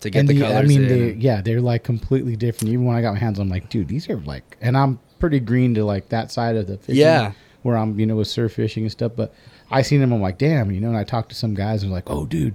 [0.00, 0.88] to get and the, the, colors I mean, in.
[0.88, 2.72] they, yeah, they're like completely different.
[2.72, 4.98] Even when I got my hands on, I'm like, dude, these are like, and I'm
[5.18, 7.00] pretty green to like that side of the fishing.
[7.02, 7.32] Yeah.
[7.62, 9.12] Where I'm, you know, with surf fishing and stuff.
[9.16, 9.34] But
[9.70, 10.88] I seen them, I'm like, damn, you know.
[10.88, 12.54] And I talked to some guys and like, oh, dude,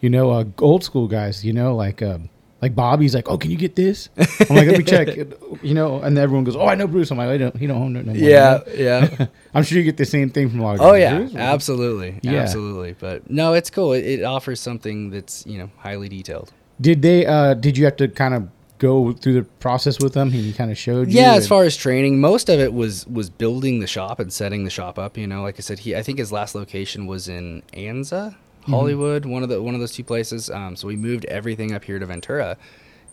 [0.00, 2.28] you know, uh, old school guys, you know, like, um,
[2.62, 4.10] like Bobby's like, oh, can you get this?
[4.18, 5.08] I'm like, let me check,
[5.62, 6.00] you know.
[6.00, 7.10] And everyone goes, oh, I know Bruce.
[7.10, 8.20] I'm like, I don't, he don't own it no more.
[8.22, 9.08] yeah, you know?
[9.18, 9.26] yeah.
[9.54, 11.34] I'm sure you get the same thing from a lot of Oh yeah, Bruce?
[11.34, 12.40] absolutely, Yeah.
[12.40, 12.94] absolutely.
[12.98, 13.92] But no, it's cool.
[13.94, 16.52] It, it offers something that's you know highly detailed.
[16.80, 17.24] Did they?
[17.26, 20.30] uh Did you have to kind of go through the process with them?
[20.30, 21.18] He kind of showed you.
[21.18, 24.64] Yeah, as far as training, most of it was was building the shop and setting
[24.64, 25.16] the shop up.
[25.16, 28.72] You know, like I said, he I think his last location was in Anza, Mm-hmm.
[28.72, 30.50] Hollywood, one of the one of those two places.
[30.50, 32.56] Um, so we moved everything up here to Ventura,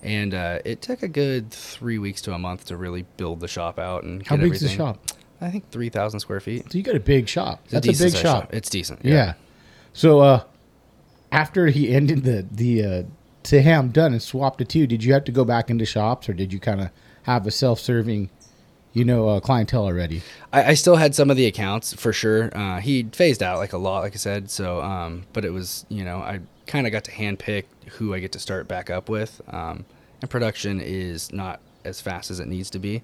[0.04, 3.48] and uh, it took a good three weeks to a month to really build the
[3.48, 5.00] shop out and How get big's the shop?
[5.40, 6.72] I think three thousand square feet.
[6.72, 7.62] So you got a big shop.
[7.66, 8.54] It's That's a, decent big sized shop.
[8.54, 9.06] It's decent.
[9.06, 9.34] Yeah.
[9.94, 10.44] So uh
[11.32, 13.04] after he ended the the uh
[13.44, 15.70] say hey I'm done and swapped it to you, did you have to go back
[15.70, 16.90] into shops or did you kind of
[17.24, 18.30] have a self serving,
[18.98, 20.22] you know, uh, clientele already?
[20.52, 22.56] I, I still had some of the accounts for sure.
[22.58, 24.50] Uh, he phased out like a lot, like I said.
[24.50, 28.20] So, um, but it was you know I kind of got to handpick who I
[28.20, 29.42] get to start back up with.
[29.50, 29.86] Um,
[30.22, 33.04] and production is not as fast as it needs to be.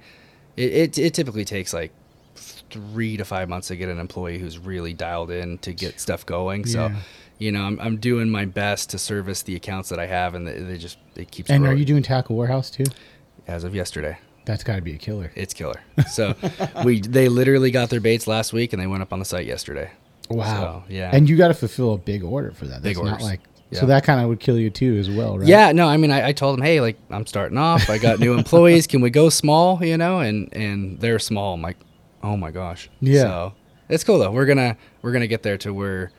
[0.58, 1.92] It, it it typically takes like
[2.36, 6.26] three to five months to get an employee who's really dialed in to get stuff
[6.26, 6.66] going.
[6.66, 6.88] So.
[6.88, 6.96] Yeah.
[7.40, 10.48] You know, I'm, I'm doing my best to service the accounts that I have, and
[10.48, 11.50] they, they just it keeps.
[11.50, 12.86] And are you doing tackle warehouse too?
[13.48, 14.18] as of yesterday?
[14.46, 15.32] That's got to be a killer.
[15.36, 15.80] It's killer.
[16.12, 16.36] So
[16.84, 19.46] we they literally got their baits last week and they went up on the site
[19.46, 19.90] yesterday.
[20.30, 20.84] Wow.
[20.88, 21.10] So, yeah.
[21.14, 22.82] And you got to fulfill a big order for that.
[22.82, 23.26] Big That's not orders.
[23.28, 23.80] like Yeah.
[23.82, 25.48] so that kind of would kill you too as well, right?
[25.48, 27.90] Yeah, no, I mean I, I told them, hey, like I'm starting off.
[27.90, 28.88] I got new employees.
[28.88, 29.84] Can we go small?
[29.84, 31.54] You know, and and they're small.
[31.54, 31.78] I'm like,
[32.22, 32.90] oh my gosh.
[33.02, 33.22] Yeah.
[33.22, 33.54] So
[33.90, 34.32] it's cool though.
[34.32, 36.12] We're gonna we're gonna get there to where,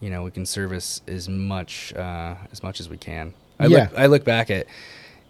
[0.00, 3.34] you know, we can service as much uh, as much as we can.
[3.60, 3.78] I Yeah.
[3.90, 4.66] look I look back at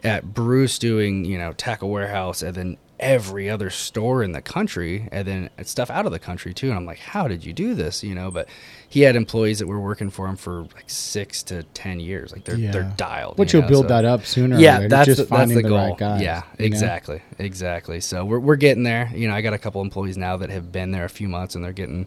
[0.05, 5.09] at Bruce doing you know tackle warehouse and then every other store in the country
[5.13, 7.73] and then stuff out of the country too and i'm like how did you do
[7.77, 8.49] this you know but
[8.89, 12.43] he had employees that were working for him for like six to ten years like
[12.45, 14.57] they're they're dialed But you you'll know, build so- that up sooner.
[14.57, 16.23] or yeah later, that's just the, that's the the goal right guys.
[16.23, 16.67] yeah you know?
[16.67, 20.37] exactly exactly so we're, we're getting there you know i got a couple employees now
[20.37, 22.05] that have been there a few months and they're getting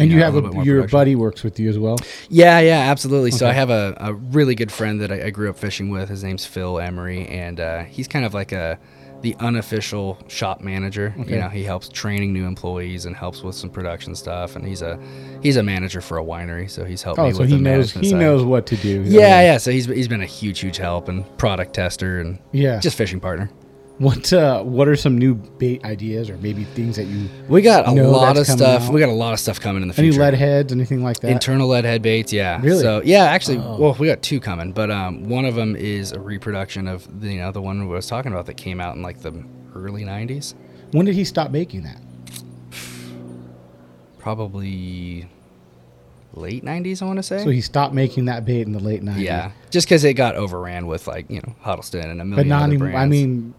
[0.00, 0.96] And you, know, have bit a, your production.
[0.98, 1.96] buddy works with you as well.
[2.28, 3.30] Yeah, yeah, absolutely.
[3.30, 6.08] So I have a, a really good friend that I, I grew up fishing with.
[6.08, 8.78] His name's Phil Emery, and uh, he's kind of like a
[9.22, 11.14] the unofficial shop manager.
[11.20, 11.32] Okay.
[11.34, 14.56] You know, he helps training new employees and helps with some production stuff.
[14.56, 14.98] And he's a
[15.42, 17.60] he's a manager for a winery, so he's helped Oh, me so with he the
[17.60, 18.18] knows management he side.
[18.20, 19.02] knows what to do.
[19.04, 19.58] Yeah, yeah.
[19.58, 22.78] So he's he's been a huge, huge help and product tester and Yeah.
[22.80, 23.50] just fishing partner.
[24.00, 27.86] What uh, what are some new bait ideas or maybe things that you We got
[27.86, 28.84] a lot of stuff.
[28.84, 28.92] out?
[28.94, 30.22] We got a lot of stuff coming in the future.
[30.22, 31.30] any lead heads, anything like that?
[31.30, 32.58] Internal lead head baits, yeah.
[32.62, 32.80] Really?
[32.80, 33.76] So yeah, actually, Oh.
[33.78, 37.30] well, we got two coming, but um, one of them is a reproduction of the,
[37.34, 39.34] you know the one we was talking about that came out in like the
[39.74, 40.54] early '90s,
[40.92, 42.00] when did he stop making that?
[44.18, 45.26] probably
[46.34, 47.42] late '90s, I want to say.
[47.44, 49.24] So he stopped making that bait in the late nineties.
[49.24, 52.36] yeah, just because it got overran with like you know Huddleston and a million.
[52.36, 52.78] but not even.
[52.78, 52.96] brands.
[52.96, 53.54] I mean,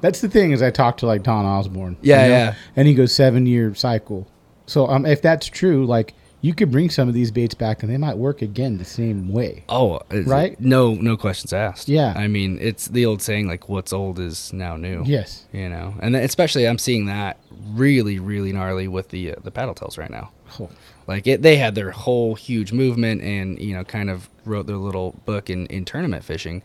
[0.00, 1.96] that's the thing is I talked to like Don Osborne.
[2.02, 2.54] Yeah, yeah.
[2.76, 4.26] and he goes seven year cycle.
[4.66, 7.90] So um, if that's true, like you could bring some of these baits back and
[7.90, 9.64] they might work again the same way.
[9.68, 10.58] Oh, Right?
[10.60, 11.88] No, no questions asked.
[11.88, 12.12] Yeah.
[12.16, 15.46] I mean, it's the old saying like, "What's old is now new." Yes.
[15.52, 17.38] You know, and especially I'm seeing that
[17.70, 20.30] really, really gnarly with the uh, the paddle tails right now.
[20.60, 20.70] Oh,
[21.06, 24.76] Like it, they had their whole huge movement and you know kind of wrote their
[24.76, 26.62] little book in, in tournament fishing,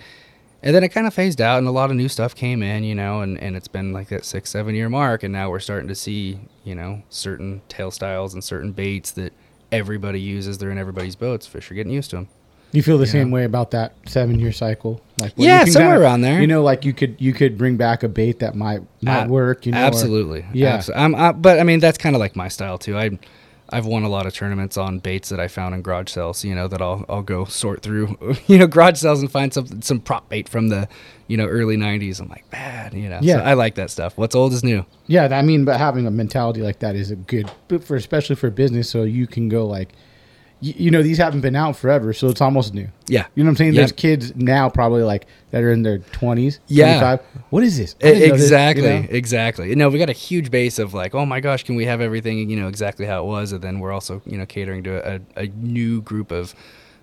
[0.64, 2.84] and then it kind of phased out and a lot of new stuff came in,
[2.84, 5.60] you know, and, and it's been like that six seven year mark, and now we're
[5.60, 9.34] starting to see you know certain tail styles and certain baits that
[9.72, 10.58] everybody uses.
[10.58, 11.46] They're in everybody's boats.
[11.48, 12.28] Fish are getting used to them.
[12.72, 13.12] You feel the Yeah.
[13.12, 15.00] same way about that seven year cycle?
[15.20, 16.42] Like Yeah, somewhere around there.
[16.42, 19.30] You know, like you could you could bring back a bait that might might Ab-
[19.30, 19.66] work.
[19.68, 20.44] You know, or- absolutely.
[20.54, 20.78] yeah.
[20.80, 22.98] Abso- I'm, I, but I mean that's kind of like my style too.
[22.98, 23.12] I
[23.74, 26.46] I've won a lot of tournaments on baits that I found in garage sales.
[26.46, 29.82] You know that I'll I'll go sort through, you know, garage sales and find some
[29.82, 30.88] some prop bait from the,
[31.28, 32.22] you know, early '90s.
[32.22, 33.38] I'm like, man, you know, Yeah.
[33.38, 34.18] So I like that stuff.
[34.18, 34.86] What's old is new.
[35.08, 38.50] Yeah, I mean, but having a mentality like that is a good, for especially for
[38.50, 39.90] business, so you can go like,
[40.64, 42.88] you, you know, these haven't been out forever, so it's almost new.
[43.08, 43.26] Yeah.
[43.36, 43.74] You know what I'm saying?
[43.74, 47.00] There's kids now probably like that are in their 20s, Yeah.
[47.00, 47.20] 25.
[47.50, 47.96] What is this?
[48.02, 49.08] Know this, you exactly, know?
[49.10, 49.76] exactly.
[49.76, 52.50] No, we got a huge base of like, oh my gosh, can we have everything
[52.50, 53.52] you know exactly how it was?
[53.52, 56.56] And then we're also you know catering to a, a new group of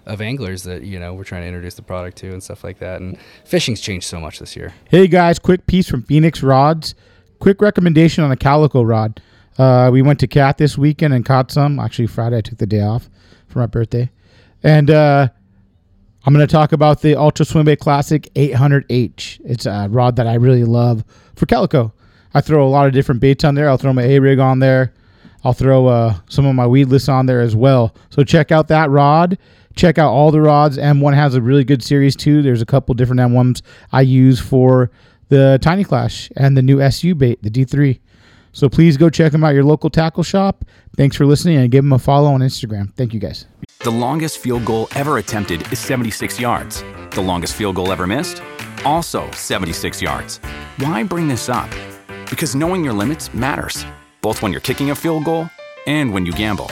[0.06, 2.78] of anglers that you know we're trying to introduce the product to and stuff like
[2.78, 3.02] that.
[3.02, 4.72] And fishing's changed so much this year.
[4.88, 6.94] Hey guys, quick piece from Phoenix Rods.
[7.40, 9.20] Quick recommendation on a calico rod.
[9.58, 11.78] Uh, we went to Cat this weekend and caught some.
[11.78, 13.10] Actually, Friday I took the day off
[13.50, 14.10] for my birthday,
[14.62, 15.28] and uh,
[16.24, 19.40] I'm going to talk about the Ultra Swimbait Classic 800H.
[19.44, 21.92] It's a rod that I really love for calico.
[22.34, 23.68] I throw a lot of different baits on there.
[23.68, 24.92] I'll throw my A rig on there.
[25.44, 27.94] I'll throw uh, some of my weedless on there as well.
[28.10, 29.38] So check out that rod.
[29.74, 30.76] Check out all the rods.
[30.76, 32.42] M1 has a really good series too.
[32.42, 34.90] There's a couple different M1s I use for
[35.28, 37.98] the Tiny Klash and the new SU bait, the D3.
[38.52, 40.64] So please go check them out your local tackle shop.
[40.96, 42.92] Thanks for listening and give them a follow on Instagram.
[42.94, 43.46] Thank you guys.
[43.84, 46.82] The longest field goal ever attempted is 76 yards.
[47.12, 48.42] The longest field goal ever missed?
[48.84, 50.38] Also 76 yards.
[50.78, 51.70] Why bring this up?
[52.28, 53.84] Because knowing your limits matters,
[54.20, 55.48] both when you're kicking a field goal
[55.86, 56.66] and when you gamble.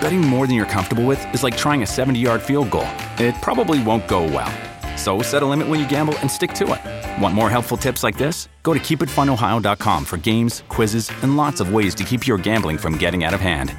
[0.00, 3.34] Betting more than you're comfortable with is like trying a 70 yard field goal, it
[3.40, 4.52] probably won't go well.
[4.96, 7.22] So set a limit when you gamble and stick to it.
[7.22, 8.48] Want more helpful tips like this?
[8.62, 12.96] Go to keepitfunohio.com for games, quizzes, and lots of ways to keep your gambling from
[12.98, 13.74] getting out of hand.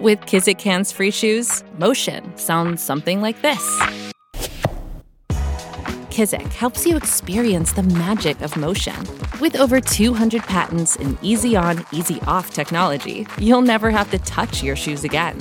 [0.00, 3.82] With Kizik Hands Free Shoes, motion sounds something like this.
[6.10, 8.96] Kizik helps you experience the magic of motion.
[9.40, 14.62] With over 200 patents and easy on, easy off technology, you'll never have to touch
[14.62, 15.38] your shoes again.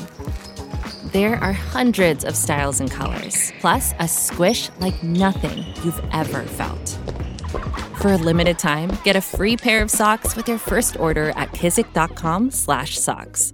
[1.12, 6.97] There are hundreds of styles and colors, plus a squish like nothing you've ever felt.
[8.02, 11.52] For a limited time, get a free pair of socks with your first order at
[11.52, 13.52] kizik.com/socks.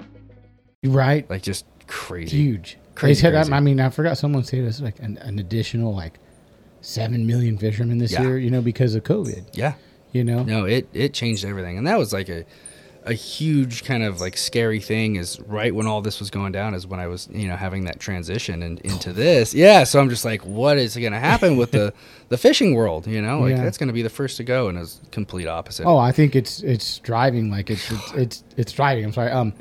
[0.86, 1.28] Right?
[1.30, 2.38] Like just crazy.
[2.38, 2.78] huge.
[2.96, 3.54] Crazy, they said, crazy.
[3.54, 6.20] I mean, I forgot someone said this like an, an additional like
[6.82, 8.22] seven million fishermen this Yeah.
[8.22, 9.46] year, you know, because of COVID.
[9.54, 9.74] Yeah.
[10.14, 12.46] You know, No, it it changed everything, and that was like a
[13.08, 15.16] a huge kind of like scary thing.
[15.16, 17.86] Is right when all this was going down is when I was you know having
[17.86, 19.54] that transition and into this.
[19.54, 21.94] Yeah, so I'm just like, what is going to happen with the
[22.30, 23.08] the fishing world?
[23.08, 23.64] You know, like Yeah.
[23.64, 25.86] that's going to be the first to go, and it's complete opposite.
[25.86, 29.06] Oh, I think it's it's driving like it's it's it's, it's driving.
[29.06, 29.32] I'm sorry.
[29.32, 29.54] Um,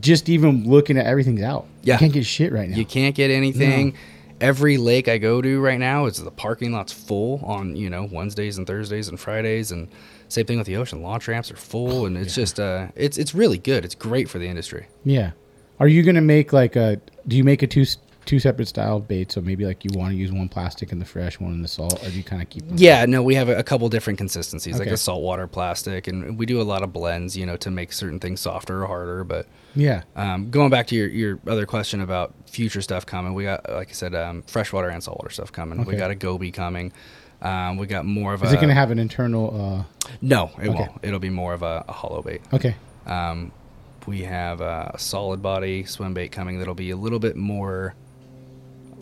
[0.00, 1.66] just even looking at everything's out.
[1.82, 1.94] Yeah.
[1.94, 2.76] you can't get shit right now.
[2.76, 3.96] You can't get anything.
[4.40, 8.08] Every lake I go to right now is the parking lot's full on you know
[8.10, 9.88] Wednesdays and Thursdays and Fridays, and
[10.28, 11.02] same thing with the ocean.
[11.02, 13.84] Launch ramps are full, and it's just uh, it's it's really good.
[13.84, 14.86] It's great for the industry.
[15.04, 15.32] Yeah.
[15.78, 17.00] Are you gonna make like a?
[17.28, 17.84] Do you make a two
[18.24, 19.30] two separate style bait?
[19.30, 21.68] So maybe like you want to use one plastic in the fresh, one in the
[21.68, 22.76] salt, or do you kind of keep them?
[22.78, 26.46] Yeah, no, we have a, a couple different consistencies, like a saltwater plastic, and we
[26.46, 29.22] do a lot of blends, you know, to make certain things softer or harder.
[29.22, 30.02] But Yeah.
[30.16, 33.90] um, going back to your, your other question about future stuff coming, we got, like
[33.90, 35.84] I said, um, freshwater and saltwater stuff coming.
[35.84, 36.92] We got a goby coming.
[37.42, 38.46] Um, we got more of a.
[38.46, 39.84] Is it gonna have an internal?
[40.08, 40.78] Uh, No, it Okay.
[40.78, 40.92] won't.
[41.02, 42.40] It'll be more of a, a hollow bait.
[42.52, 42.76] Okay.
[43.06, 43.52] Um,
[44.06, 47.94] we have a solid body swim bait coming that'll be a little bit more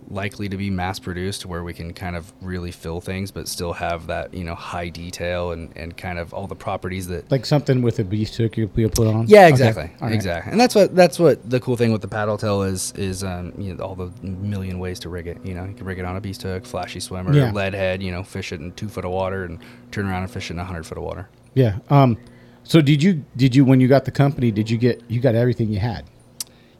[0.08, 3.72] likely to be mass produced where we can kind of really fill things but still
[3.72, 7.46] have that you know high detail and, and kind of all the properties that Like
[7.46, 9.26] something with a beast hook you you'll put on.
[9.28, 9.48] yeah Okay.
[9.48, 12.92] exactly exactly and that's what that's what the cool thing with the paddle tail is
[12.96, 15.86] is um, you know all the million ways to rig it you know you can
[15.86, 17.50] rig it on a beast hook flashy swimmer Yeah.
[17.52, 19.58] lead head you know fish it in two foot of water and
[19.90, 21.78] turn around and fish it in a hundred foot of water Yeah.
[21.88, 22.18] Um.
[22.64, 25.34] So did you did you when you got the company did you get you got
[25.34, 26.04] everything you had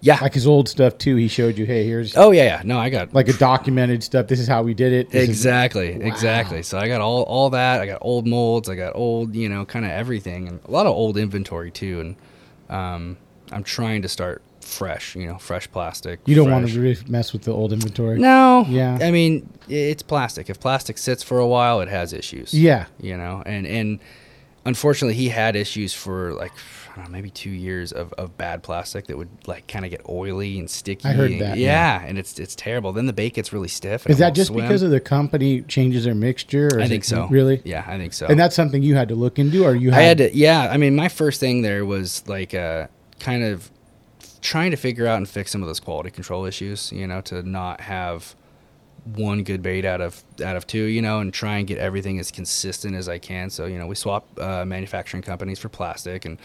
[0.04, 1.16] yeah like his old stuff too?
[1.16, 4.26] He showed you, hey, here's oh yeah yeah no i got like a documented stuff.
[4.28, 5.10] This is how we did it.
[5.10, 6.62] This is- Exactly, exactly.
[6.62, 7.80] So I got all all that.
[7.80, 8.68] I got old molds.
[8.68, 12.00] I got old, you know, kind of everything, and a lot of old inventory too.
[12.00, 12.16] And
[12.78, 13.16] um,
[13.50, 16.20] I'm trying to start fresh, you know, fresh plastic.
[16.26, 18.18] you don't want to really mess with the old inventory.
[18.18, 18.64] No.
[18.68, 18.98] Yeah.
[19.00, 20.48] I mean, it's plastic.
[20.50, 22.52] If plastic sits for a while, it has issues.
[22.54, 22.86] Yeah.
[23.00, 24.00] You know, and and
[24.64, 26.52] unfortunately, he had issues for like.
[26.96, 29.90] I don't know, maybe two years of, of bad plastic that would like kind of
[29.90, 31.08] get oily and sticky.
[31.08, 32.06] I heard and- that, Yeah, yeah.
[32.06, 32.92] and it's it's terrible.
[32.92, 34.06] Then the bait gets really stiff.
[34.06, 34.64] and Is that just swim.
[34.64, 36.68] because of the company changes their mixture?
[36.72, 37.26] Or I think so.
[37.26, 37.60] Really?
[37.64, 38.26] Yeah, I think so.
[38.26, 40.36] And that's something you had to look into, or you had, I had to.
[40.36, 42.86] Yeah, I mean, my first thing there was like uh,
[43.18, 43.70] kind of
[44.40, 46.92] trying to figure out and fix some of those quality control issues.
[46.92, 48.36] You know, to not have
[49.16, 50.84] one good bait out of out of two.
[50.84, 53.50] You know, and try and get everything as consistent as I can.
[53.50, 56.38] So you know, we swap uh, manufacturing companies for plastic and.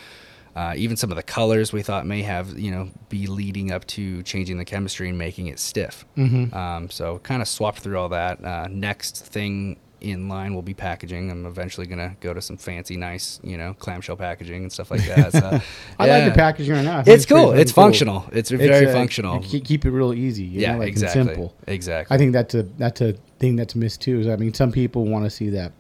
[0.55, 3.85] Uh, even some of the colors we thought may have, you know, be leading up
[3.87, 6.05] to changing the chemistry and making it stiff.
[6.17, 6.53] Mm-hmm.
[6.55, 8.43] Um, so kind of swapped through all that.
[8.43, 11.29] Uh, next thing in line will be packaging.
[11.29, 15.05] I'm eventually gonna go to some fancy, nice, you know, clamshell packaging and stuff like
[15.05, 15.31] that.
[15.33, 15.61] So,
[15.99, 17.03] I like the packaging right now.
[17.05, 17.51] It's cool.
[17.51, 18.25] It's fucking functional.
[18.31, 19.43] It's very uh, functional.
[19.43, 20.43] you keep- it real easy.
[20.43, 21.23] You yeah, know, like, exactly.
[21.23, 21.55] simple.
[21.67, 22.13] Exactly.
[22.13, 24.19] I think that's a that's a thing that's missed too.
[24.19, 25.73] Is I mean, some people want to see that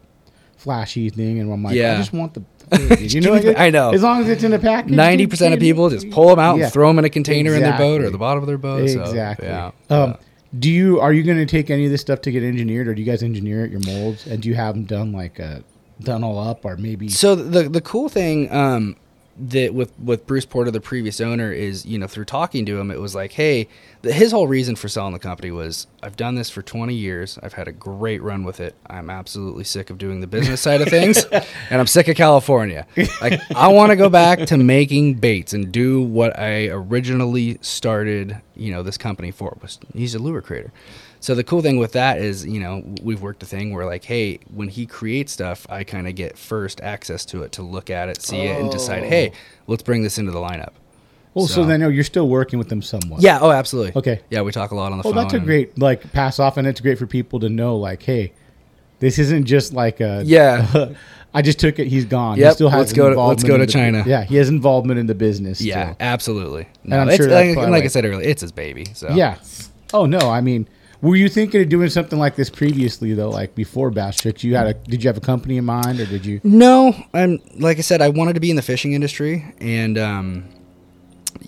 [0.59, 1.93] flashy thing, and I'm like, yeah.
[1.93, 2.43] I just want the.
[2.99, 3.91] You know, I know.
[3.93, 4.91] As long as it's in the package.
[4.93, 6.65] ninety percent of people just pull them out Yeah.
[6.65, 8.87] and throw them in a container in their boat or the bottom of their boat.
[8.91, 9.47] so, Exactly.
[9.47, 9.71] yeah.
[9.89, 10.15] Um,
[10.57, 12.93] do you are you going to take any of this stuff to get engineered, or
[12.93, 15.59] do you guys engineer it your molds, and do you have them done like uh,
[16.01, 17.09] done all up, or maybe?
[17.09, 18.95] So the the cool thing um,
[19.39, 22.91] that with with Bruce Porter, the previous owner, is you know through talking to him,
[22.91, 23.67] it was like, hey,
[24.01, 27.39] the, his whole reason for selling the company was I've done this for 20 years,
[27.41, 30.81] I've had a great run with it, I'm absolutely sick of doing the business side
[30.81, 32.85] of things, and I'm sick of California.
[33.21, 38.41] Like I want to go back to making baits and do what I originally started,
[38.55, 39.57] you know, this company for.
[39.61, 40.71] Was he's a lure creator.
[41.21, 44.05] So the cool thing with that is, you know, we've worked a thing where like,
[44.05, 47.89] hey, when he creates stuff, I kind of get first access to it to look
[47.89, 49.37] at it, see it, and decide, hey, oh.
[49.67, 50.71] let's bring this into the lineup.
[51.33, 53.21] well, so, so- then oh, you're still working with them somewhat.
[53.21, 53.39] Yeah.
[53.41, 53.93] Oh, absolutely.
[53.97, 54.21] Okay.
[54.29, 55.15] Yeah, we talk a lot on the Well, phone.
[55.15, 58.01] Well, that's a great like pass off, and it's great for people to know, like,
[58.01, 58.31] hey,
[58.99, 60.93] this isn't just like a Yeah.
[61.33, 61.87] I just took it.
[61.87, 62.37] He's gone.
[62.37, 64.03] he still has let's go to- let's go to the- China.
[64.07, 65.61] Yeah, he has involvement in the business.
[65.61, 66.67] Yeah, absolutely.
[66.83, 68.87] And No, I'm it's sure like, like I said earlier, it's his baby.
[68.93, 69.37] So Yeah.
[69.93, 70.67] Oh no, I mean,
[71.01, 74.43] were you thinking of doing something like this previously though, like before Basstrix?
[74.43, 76.41] You had a did you have a company in mind, or did you?
[76.43, 80.45] No, I'm like I said, I wanted to be in the fishing industry, and um,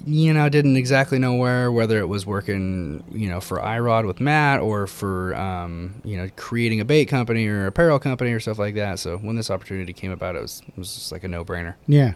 [0.06, 4.08] you know, I didn't exactly know where, whether it was working, you know, for iRod
[4.08, 8.40] with Matt or for, um, you know, creating a bait company or apparel company or
[8.40, 9.00] stuff like that.
[9.00, 11.76] So when this opportunity came about, it was it was just like a no brainer.
[11.88, 12.14] Yeah.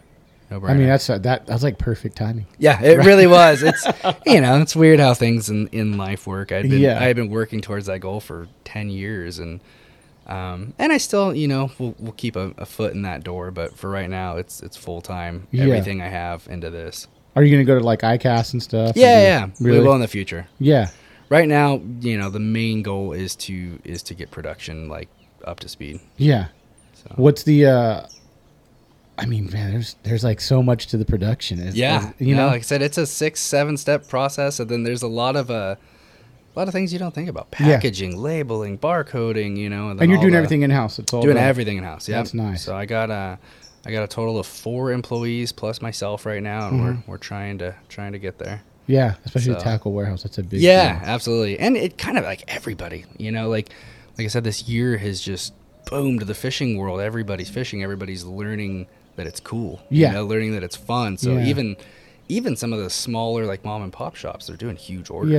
[0.52, 0.70] No brainer.
[0.70, 1.46] I mean, that's that.
[1.48, 2.46] That's like perfect timing.
[2.60, 3.64] Yeah, it really was.
[3.64, 3.86] It's
[4.26, 6.52] you know, it's weird how things in, in life work.
[6.52, 7.00] I've been Yeah.
[7.00, 9.60] I had been working towards that goal for ten years and
[10.28, 13.52] um, and I still, you know, we'll, we'll keep a, a foot in that door,
[13.52, 15.48] but for right now it's it's full time.
[15.52, 15.66] Yeah.
[15.66, 17.08] Everything I have into this.
[17.36, 18.96] Are you going to go to like ICAST and stuff?
[18.96, 19.50] Yeah, yeah.
[19.60, 19.80] Really?
[19.80, 20.48] We will in the future.
[20.60, 20.90] yeah.
[21.28, 25.10] Right now, you know, the main goal is to is to get production like
[25.44, 26.00] up to speed.
[26.18, 26.48] Yeah.
[26.94, 27.14] So.
[27.16, 27.66] What's the?
[27.66, 28.08] uh
[29.18, 31.60] I mean, man, there's there's like so much to the production.
[31.60, 32.48] Is, Yeah, is- you no, know.
[32.48, 35.50] like I said, it's a six, seven step process, and then there's a lot of
[35.50, 35.76] uh,
[36.56, 37.76] a lot of things you don't think about: Yeah.
[37.78, 39.58] packaging, labeling, barcoding.
[39.58, 41.00] You know, then and you're doing the- everything in house.
[41.00, 41.44] It's all doing done.
[41.46, 42.10] everything in house.
[42.10, 42.64] Yeah, That's nice.
[42.64, 43.40] So I got a,
[43.86, 46.86] I got a total of four employees plus myself right now, and Mm-hmm.
[47.10, 48.64] we're we're trying to trying to get there.
[48.88, 50.24] Yeah, especially the tackle warehouse.
[50.24, 50.60] That's a big.
[50.62, 51.10] Yeah, deal.
[51.10, 51.58] absolutely.
[51.58, 53.70] And it kind of like everybody, you know, like
[54.18, 55.54] like I said, this year has just
[55.90, 57.00] boomed the fishing world.
[57.00, 57.82] Everybody's fishing.
[57.84, 59.82] Everybody's learning that it's cool.
[59.90, 60.10] Yeah.
[60.10, 61.18] you know, learning that it's fun.
[61.18, 61.46] So Yeah.
[61.46, 61.78] even
[62.28, 65.32] even some of the smaller like mom and pop shops, they're doing huge orders.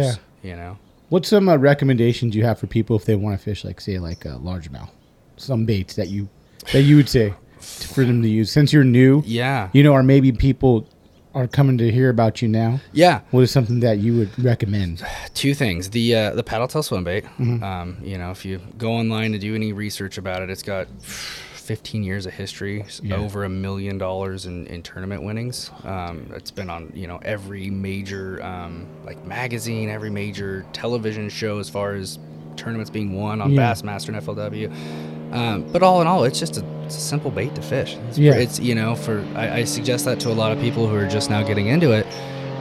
[0.42, 0.50] Yeah.
[0.50, 0.78] You know.
[1.08, 3.98] What's some uh, recommendations you have for people if they want to fish, like say,
[3.98, 4.90] like a largemouth?
[5.36, 6.28] Some baits that you
[6.72, 9.22] that you would say for them to use since you're new.
[9.26, 9.68] Yeah.
[9.72, 10.88] You know, or maybe people
[11.34, 12.80] are coming to hear about you now.
[12.92, 13.20] Yeah.
[13.30, 15.04] What is something that you would recommend?
[15.34, 17.62] two things the uh, the paddle tail swim bait Mm-hmm.
[17.62, 20.88] um, you know if you go online to do any research about it it's got
[21.66, 23.16] 15 years of history Yeah.
[23.16, 27.70] over a million dollars in, in tournament winnings um, it's been on you know every
[27.70, 32.18] major um, like magazine every major television show as far as
[32.57, 33.72] tournaments being won on Yeah.
[33.72, 34.70] bassmaster and flw
[35.35, 38.16] um, but all in all it's just a, it's a simple bait to fish it's,
[38.18, 38.35] Yeah.
[38.35, 41.09] it's you know for I, I suggest that to a lot of people who are
[41.09, 42.07] just now getting into it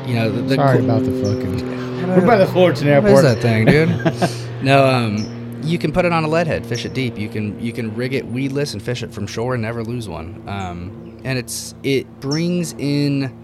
[0.08, 1.76] you know the, the Sorry cool- about the fucking.
[2.08, 3.14] We're by the Fullerton Airport.
[3.14, 3.90] what is that thing, dude?
[4.64, 5.16] no, um,
[5.62, 7.18] you can put it on a lead head, fish it deep.
[7.18, 10.08] You can you can rig it weedless and fish it from shore and never lose
[10.08, 10.44] one.
[10.48, 13.44] Um, and it's it brings in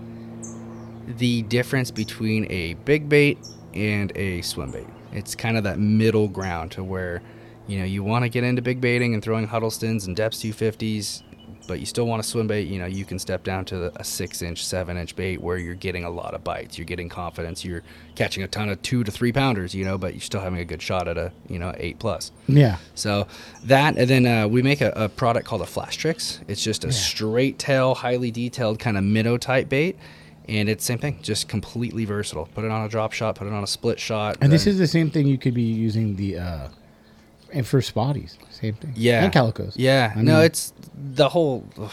[1.17, 3.37] the difference between a big bait
[3.73, 4.87] and a swim bait.
[5.11, 7.21] It's kind of that middle ground to where
[7.67, 11.23] you know you want to get into big baiting and throwing Huddlestons and Deps 250s,
[11.67, 12.67] but you still want to swim bait.
[12.67, 15.75] You know you can step down to a six inch, seven inch bait where you're
[15.75, 16.77] getting a lot of bites.
[16.77, 17.63] You're getting confidence.
[17.63, 17.83] You're
[18.15, 19.73] catching a ton of two to three pounders.
[19.73, 22.31] You know, but you're still having a good shot at a you know eight plus.
[22.47, 22.77] Yeah.
[22.95, 23.27] So
[23.65, 26.39] that, and then uh, we make a, a product called a Flash Tricks.
[26.47, 29.97] It's just a straight tail, highly detailed kind of minnow type bait,
[30.47, 32.47] and it's same thing, just completely versatile.
[32.53, 34.37] Put it on a drop shot, put it on a split shot.
[34.41, 36.67] And this is the same thing you could be using the uh
[37.51, 38.37] and for spotties.
[38.49, 38.93] Same thing.
[38.95, 39.73] yeah, And calicos.
[39.75, 41.65] Yeah, I no, mean- it's the whole.
[41.79, 41.91] ugh,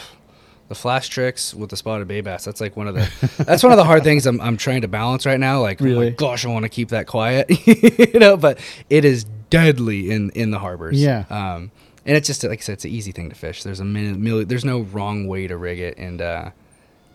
[0.67, 2.45] the flash tricks with the spotted bay bass.
[2.45, 3.43] That's like one of the.
[3.43, 5.61] that's one of the hard things I'm, I'm trying to balance right now.
[5.61, 6.11] Like, Really?
[6.11, 7.49] gosh, I want to keep that quiet,
[8.13, 8.37] you know.
[8.37, 11.01] But it is deadly in in the harbors.
[11.01, 11.25] Yeah.
[11.31, 11.71] Um,
[12.05, 13.63] and it's just like I said, it's an easy thing to fish.
[13.63, 16.51] There's a million, million there's no wrong way to rig it, and uh,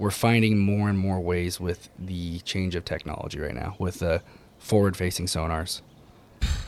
[0.01, 4.20] we're finding more and more ways with the change of technology right now with the
[4.59, 5.80] forward facing sonars.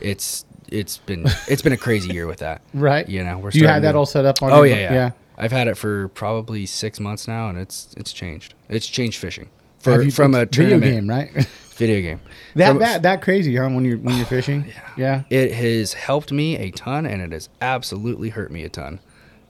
[0.00, 2.62] It's it's been it's been a crazy year with that.
[2.74, 3.08] Right.
[3.08, 4.92] You know, we're you starting that to- all set up on Oh your- yeah, yeah,
[4.92, 5.10] yeah.
[5.38, 8.54] I've had it for probably six months now, and it's it's changed.
[8.68, 9.48] It's changed fishing
[9.78, 11.30] for, from a video game, right?
[11.76, 12.20] video game.
[12.54, 13.68] that From- that that crazy, huh?
[13.68, 14.72] When you're when you're fishing.
[14.96, 15.22] yeah.
[15.30, 18.98] it has helped me a ton, and it has absolutely hurt me a ton.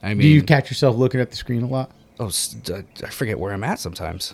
[0.03, 1.91] I mean, Do you catch yourself looking at the screen a lot?
[2.19, 2.29] oh,
[2.73, 4.33] I forget where I'm at sometimes.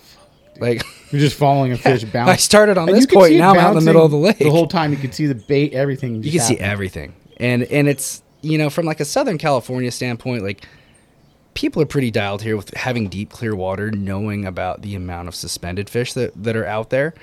[0.59, 2.29] Like You're just following a fish bounce.
[2.31, 4.39] I started on And this point, now I'm out in the middle of the lake.
[4.39, 6.23] The whole time you can see the bait, everything.
[6.23, 10.43] you can see everything, and and it's you know from like a Southern California standpoint,
[10.43, 10.65] like
[11.53, 15.35] people are pretty dialed here with having deep clear water, knowing about the amount of
[15.35, 17.13] suspended fish that that are out there.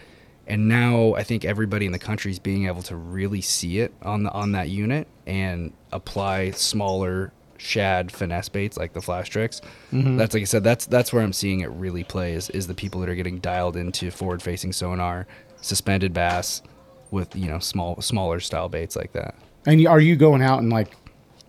[0.46, 3.92] And now I think everybody in the country is being able to really see it
[4.02, 9.60] on the on that unit and apply smaller shad finesse baits like the flash tricks.
[9.92, 10.16] Mm-hmm.
[10.16, 12.74] That's like I said, that's that's where I'm seeing it really play is, is the
[12.74, 15.26] people that are getting dialed into forward facing sonar,
[15.60, 16.62] suspended bass
[17.10, 19.34] with, you know, small smaller style baits like that.
[19.66, 20.96] And are you going out and like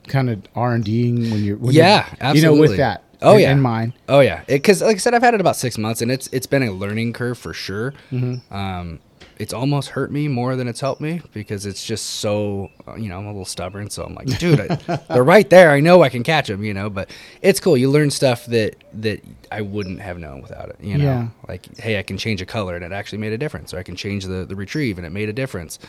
[0.07, 3.03] kind of R and Ding when you're when Yeah, you're, You know, with that.
[3.23, 3.51] Oh, in, yeah.
[3.51, 3.93] in mind.
[4.09, 6.47] Oh yeah, because like I said, I've had it about six months, and it's it's
[6.47, 7.93] been a learning curve for sure.
[8.11, 8.53] Mm-hmm.
[8.53, 8.99] Um,
[9.41, 13.09] it's almost hurt me more than it's helped me because it's just so uh, you
[13.09, 14.75] know I'm a little stubborn, so I'm like, dude, I,
[15.09, 15.71] they're right there.
[15.71, 16.89] I know I can catch them, you know.
[16.89, 17.09] But
[17.41, 17.75] it's cool.
[17.75, 19.21] You learn stuff that that
[19.51, 20.77] I wouldn't have known without it.
[20.79, 21.27] You know, Yeah.
[21.47, 23.83] like hey, I can change a color and it actually made a difference, or I
[23.83, 25.79] can change the the retrieve and it made a difference.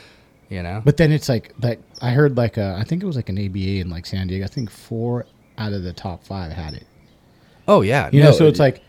[0.48, 3.16] You know, But then it's like like I heard like uh, I think it was
[3.16, 4.44] like an ABA in like San Diego.
[4.44, 5.24] I think four
[5.58, 6.86] out of the top five had it.
[7.68, 8.82] oh yeah, You know, no, so it's like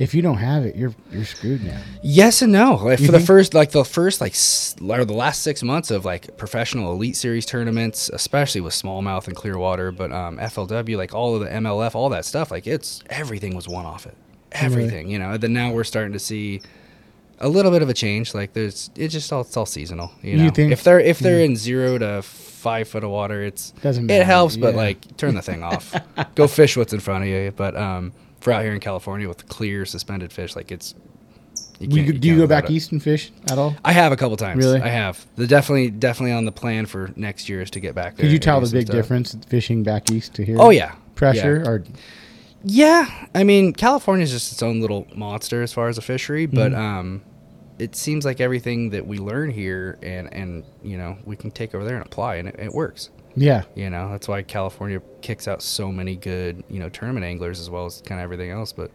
[0.00, 1.78] if you don't have it, you're you're screwed now.
[2.02, 2.74] Yes and no.
[2.76, 5.90] Like You for the first, like the first, like s- or the last six months
[5.92, 11.14] of like professional elite series tournaments, especially with smallmouth and Clearwater, but um, FLW, like
[11.14, 14.16] all of the MLF, all that stuff, like it's everything was won off it,
[14.52, 15.08] everything.
[15.10, 15.32] You know.
[15.32, 16.60] And then now we're starting to see
[17.38, 18.34] a little bit of a change.
[18.34, 20.10] Like there's, it's just all it's all seasonal.
[20.22, 23.42] You You know, think- if they're if they're in zero to five foot of water,
[23.42, 25.94] it's Doesn't it matter, helps, but like turn the thing off.
[26.34, 27.52] Go fish what's in front of you.
[27.54, 30.94] But um, for out here in California with clear suspended fish, like it's.
[31.78, 32.72] You You, can't- do you go back it.
[32.72, 33.74] east and fish at all?
[33.84, 34.62] I have a couple times.
[34.64, 34.80] Really?
[34.82, 35.24] I have.
[35.36, 38.24] The definitely definitely on the plan for next year is to get back there.
[38.26, 40.56] Could you tell the big difference fishing back east to here?
[40.60, 40.94] Oh yeah.
[41.14, 41.70] pressure Yeah.
[41.70, 41.84] or
[42.62, 46.44] Yeah, I mean California is just its own little monster as far as a fishery,
[46.46, 46.80] but Mm-hmm.
[46.80, 47.22] um,
[47.78, 51.74] it seems like everything that we learn here and and you know we can take
[51.74, 53.08] over there and apply, and it, it works.
[53.40, 53.62] Yeah.
[53.74, 57.70] You know that's why California kicks out so many good you know tournament anglers as
[57.70, 58.72] well as kind of everything else.
[58.72, 58.90] But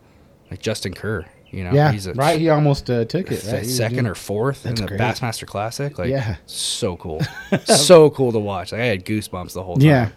[0.52, 2.40] like Justin Kerr, you know, Yeah, he's a right.
[2.40, 3.44] He almost uh, took it.
[3.52, 3.66] Right?
[3.66, 5.00] Second or fourth in the great.
[5.00, 5.98] Bassmaster Classic.
[5.98, 6.36] Like, Yeah.
[6.46, 7.22] so cool,
[7.66, 8.72] so cool to watch.
[8.72, 9.86] Like, I had goosebumps the whole time.
[9.86, 10.10] yeah.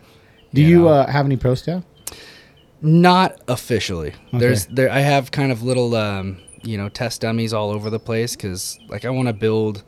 [0.55, 1.83] Do you you, uh, have any pro staff?
[2.81, 4.13] Not officially.
[4.33, 4.91] There's there.
[4.91, 8.79] I have kind of little, um, you know, test dummies all over the place because
[8.89, 9.83] like I want to build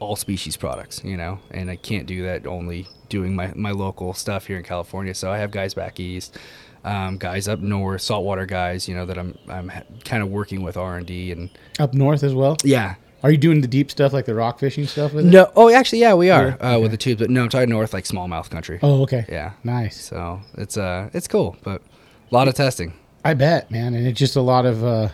[0.00, 4.12] all species products, you know, and I can't do that only doing my my local
[4.14, 5.14] stuff here in California.
[5.14, 6.36] So I have guys back east.
[6.84, 10.62] Um, guys up north, saltwater guys, you know that I'm I'm ha- kind of working
[10.62, 12.56] with R and D and Up north as well?
[12.62, 12.94] yeah,
[13.24, 15.30] Are you doing the deep stuff like the rock fishing stuff with it?
[15.30, 16.74] No, oh, actually, yeah, we are Yeah?
[16.76, 18.78] uh, with the tubes, but no, I'm talking north, like smallmouth country.
[18.82, 19.24] Oh, okay.
[19.28, 20.00] Yeah, Nice.
[20.00, 21.82] so it's uh, it's cool, but
[22.30, 22.92] a lot of testing.
[23.24, 23.94] I bet, man.
[23.94, 25.08] And it's just a lot of, uh,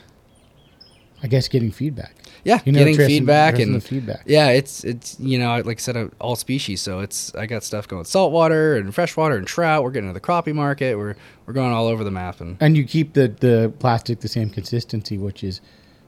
[1.23, 2.15] I guess, getting feedback.
[2.45, 4.23] Yeah, You know, getting feedback and the feedback.
[4.27, 6.81] Yeah, it's it's you know like I said, uh, all species.
[6.81, 9.85] So it's I got stuff going saltwater and freshwater and trout.
[9.85, 10.97] We're getting to the crappie market.
[10.99, 11.15] We're
[11.47, 14.51] we're going all over the map and And you keep the, the plastic the same
[14.51, 15.61] consistency, which is,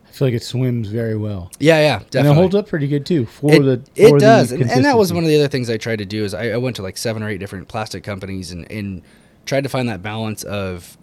[0.09, 1.51] I feel like it swims very well.
[1.61, 2.19] yeah, yeah, definitely.
[2.21, 3.83] And it holds up pretty good too for it, the.
[3.95, 5.99] it for the does and, and that was one of the other things i tried
[5.99, 8.71] to do is I, I went to like seven or eight different plastic companies and,
[8.71, 9.03] and
[9.47, 10.97] tried to find that balance of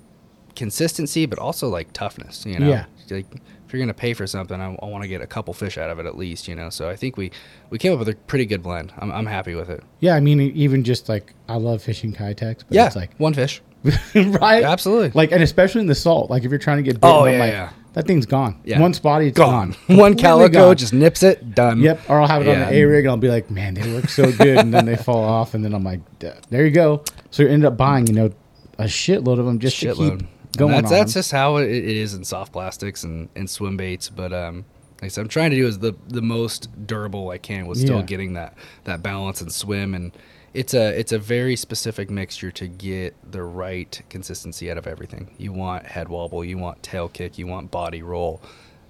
[0.55, 2.85] consistency but also like toughness you know Yeah.
[3.09, 3.25] like
[3.71, 5.89] if you're gonna pay for something i, I want to get a couple fish out
[5.89, 7.31] of it at least you know so i think we
[7.69, 10.19] we came up with a pretty good blend i'm, I'm happy with it Yeah, I
[10.19, 13.61] mean, even just like I love fishing Keitechs, but yeah it's like one fish
[14.15, 15.09] right, Absolutely.
[15.15, 17.39] Like, and especially in the salt, like if you're trying to get bitten, Oh, yeah,
[17.39, 17.69] like, yeah.
[17.93, 18.59] that thing's gone.
[18.63, 18.79] Yeah.
[18.79, 19.97] One spotty, it's gone, gone.
[19.97, 20.77] one calico gone.
[20.77, 23.17] just nips it done Yep, or I'll have it on the A rig and I'll
[23.17, 25.83] be like, man, they work so good, and then they fall off, and then I'm
[25.83, 27.03] like, there you go.
[27.31, 28.29] So you end up buying, you know,
[28.77, 30.19] a shitload of them just to shitload.
[30.19, 30.27] keep
[30.57, 30.71] going.
[30.73, 34.09] That's on that's just how it, it is in soft plastics and, and swim baits.
[34.09, 37.37] But um, like I said, I'm trying to do is the the most durable I
[37.37, 38.03] can with still Yeah.
[38.03, 38.53] getting that
[38.85, 39.93] that balance and swim.
[39.93, 40.11] And
[40.53, 45.33] it's a it's a very specific mixture to get the right consistency out of everything.
[45.37, 48.41] You want head wobble, you want tail kick, you want body roll,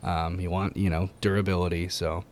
[0.04, 1.88] um, you want you know durability.
[1.90, 2.24] So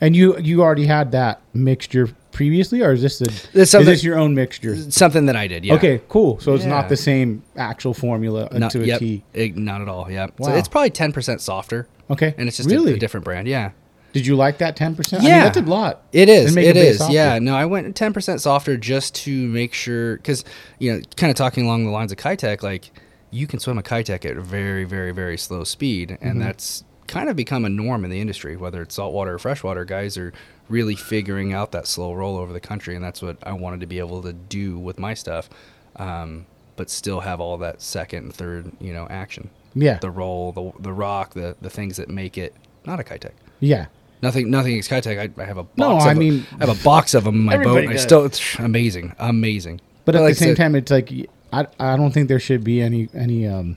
[0.00, 4.04] And you you already had that mixture previously, or is this the This is this
[4.04, 4.76] your own mixture?
[4.90, 5.64] Something that I did.
[5.64, 5.74] Yeah.
[5.74, 6.38] Okay, cool.
[6.40, 6.70] So it's Yeah.
[6.70, 9.24] not the same actual formula Not, to a yep, T.
[9.32, 10.10] it- not at all.
[10.10, 10.26] Yeah.
[10.40, 10.56] So Wow.
[10.56, 11.88] it's probably ten percent softer.
[12.10, 13.48] Okay, And it's just a- really a, different brand.
[13.48, 13.70] Yeah.
[14.12, 15.22] Did you like that ten percent?
[15.24, 16.02] Yeah, I mean, that's a lot.
[16.12, 16.46] It is.
[16.46, 16.98] And make It bit is.
[16.98, 17.12] softer.
[17.14, 17.38] Yeah.
[17.38, 20.44] No, I went ten percent softer just to make sure, because
[20.78, 22.90] you know, kind of talking along the lines of Keitech, like
[23.30, 26.40] you can swim a Keitech at a very, very, very slow speed, and Mm-hmm.
[26.40, 29.84] that's kind of become a norm in the industry, whether it's saltwater or freshwater.
[29.84, 30.32] Guys are
[30.68, 33.86] really figuring out that slow roll over the country, and that's what I wanted to
[33.86, 35.48] be able to do with my stuff,
[35.96, 36.46] um,
[36.76, 39.50] but still have all that second and third, you know, action.
[39.74, 39.98] Yeah.
[39.98, 42.54] The roll, the the rock, the the things that make it
[42.84, 43.32] not a Keitech.
[43.60, 43.86] Yeah.
[44.22, 45.18] Nothing, nothing against Keitech.
[45.38, 45.76] I, I have a box.
[45.76, 46.18] No, of I them.
[46.18, 47.86] mean- I have a box of them in my boat.
[47.86, 49.80] I still, it's amazing, amazing.
[50.06, 51.12] But at like the same said- time, it's like
[51.52, 53.76] I, I don't think there should be any any um,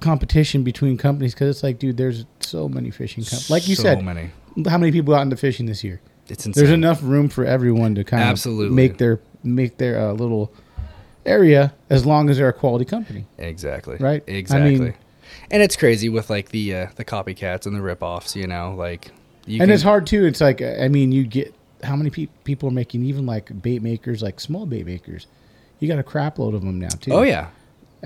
[0.00, 3.50] competition between companies because it's like, dude, there's so many fishing companies.
[3.50, 4.30] Like you So said, many.
[4.68, 6.00] how many people got into fishing this year?
[6.28, 6.62] It's insane.
[6.64, 8.74] There's enough room for everyone to kind of Absolutely.
[8.74, 10.52] make their make their uh, little
[11.24, 13.26] area as long as they're a quality company.
[13.38, 13.96] Exactly.
[13.98, 14.22] Right?
[14.26, 14.78] I Exactly.
[14.80, 14.94] mean-
[15.50, 18.34] and it's crazy with like the uh, the copycats and the ripoffs.
[18.34, 19.10] You know, like
[19.46, 20.24] you and can- it's hard too.
[20.26, 23.82] It's like I mean, you get how many pe- people are making even like bait
[23.82, 25.26] makers, like small bait makers.
[25.78, 27.12] You got a crap load of them now too.
[27.12, 27.48] Oh yeah.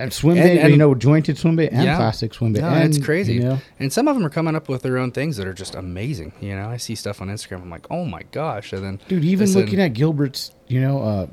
[0.00, 1.96] And swim And- bait, and- you know, jointed swim bait and Yeah.
[1.96, 2.60] plastic swim bait.
[2.62, 3.34] No, and, it's crazy.
[3.34, 5.52] You know, And some of them are coming up with their own things that are
[5.54, 6.32] just amazing.
[6.40, 7.62] You know, I see stuff on Instagram.
[7.62, 8.72] I'm like, oh my gosh.
[8.72, 9.24] And then, dude.
[9.24, 11.26] Even looking at Gilbert's, you know, uh,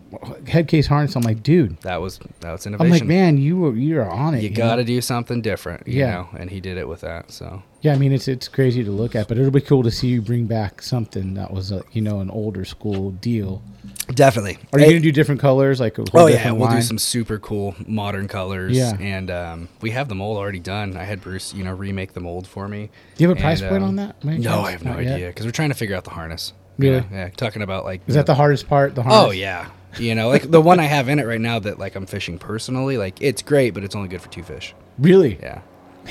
[0.47, 1.79] head case harness, I'm like, dude.
[1.81, 2.85] that was that was innovation.
[2.93, 4.41] I'm like, man, you were you are on it.
[4.43, 4.55] you know?
[4.55, 5.87] got to do something different.
[5.87, 6.11] You Yeah.
[6.11, 7.31] know, and he did it with that.
[7.31, 9.91] So Yeah, I mean, it's it's crazy to look at, but it'll be cool to
[9.91, 13.61] see you bring back something that was, a, you know, an older school deal.
[14.15, 14.57] definitely.
[14.73, 17.75] Are you Hey- gonna do different colors, like Oh yeah, we'll do some super cool
[17.85, 18.75] modern colors.
[18.75, 18.97] Yeah.
[18.99, 20.97] and um, we have the mold already done.
[20.97, 22.89] I had Bruce, you know, remake the mold for me.
[23.15, 24.15] Do you have a price And, point um, on that?
[24.23, 24.61] any No.
[24.61, 26.53] I have no idea because we're trying to figure out the harness.
[26.77, 27.01] You Really?
[27.01, 27.07] know?
[27.11, 28.01] Yeah, talking about like.
[28.07, 28.95] Is that the hardest part?
[28.95, 29.27] The harness?
[29.29, 31.95] Oh yeah, you know, like the one I have in it right now that like
[31.95, 32.97] I'm fishing personally.
[32.97, 34.73] Like it's great, but it's only good for two fish.
[34.99, 35.37] really?
[35.41, 35.61] Yeah.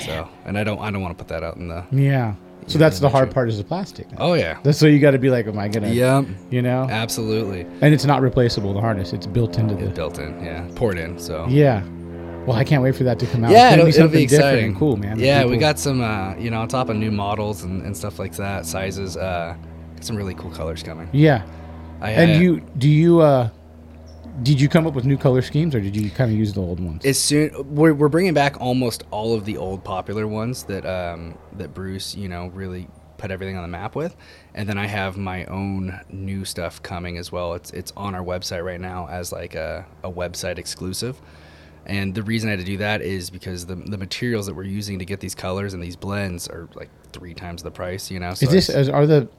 [0.05, 1.83] So, and I don't, I don't want to put that out in the.
[1.91, 2.35] Yeah.
[2.67, 4.05] So that's the hard part is the plastic.
[4.17, 4.59] Oh yeah.
[4.61, 5.89] That's so you got to be like, am I gonna?
[5.89, 6.25] Yep.
[6.51, 6.83] You know.
[6.89, 7.61] Absolutely.
[7.81, 8.73] And it's not replaceable.
[8.73, 9.13] The harness.
[9.13, 9.85] It's built into the.
[9.85, 10.43] It's built in.
[10.43, 10.67] Yeah.
[10.75, 11.17] Poured in.
[11.17, 11.47] So.
[11.49, 11.81] Yeah.
[12.45, 13.51] Well, I can't wait for that to come out.
[13.51, 14.65] Yeah, it'll, it'll be something different exciting.
[14.69, 15.19] and cool, man.
[15.19, 18.19] Yeah, we got some, uh, you know, on top of new models and, and stuff
[18.19, 19.17] like that, sizes.
[19.17, 19.55] Uh,
[20.01, 21.09] some really cool colors coming.
[21.11, 21.45] Yeah.
[22.01, 23.49] I, And uh, you do you uh,
[24.43, 26.61] did you come up with new color schemes or did you kind of use the
[26.61, 27.05] old ones?
[27.05, 31.37] as soon we're, we're bringing back almost all of the old popular ones that um,
[31.53, 32.87] that Bruce, you know, really
[33.17, 34.15] put everything on the map with,
[34.53, 37.55] and then I have my own new stuff coming as well.
[37.55, 41.19] It's it's on our website right now as like a, a website exclusive.
[41.87, 44.63] And the reason I had to do that is because the, the materials that we're
[44.63, 48.19] using to get these colors and these blends are like three times the price, you
[48.19, 48.33] know.
[48.33, 49.29] So is this is, are the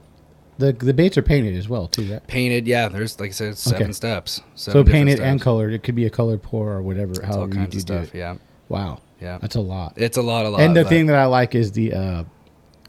[0.59, 2.11] the the baits are painted as well too?
[2.13, 2.27] Right?
[2.27, 2.67] painted?
[2.67, 3.91] Yeah, there's like I said, seven Okay.
[3.93, 4.41] steps.
[4.55, 5.73] So seven different painted and colored.
[5.73, 7.11] It could be a color pour or whatever.
[7.13, 8.13] It's all kinds do of stuff.
[8.15, 8.35] Yeah,
[8.69, 8.99] Wow.
[9.19, 9.39] yeah.
[9.41, 9.93] That's a lot.
[9.95, 10.61] It's a lot, a lot.
[10.61, 12.23] and the thing that I like is the uh,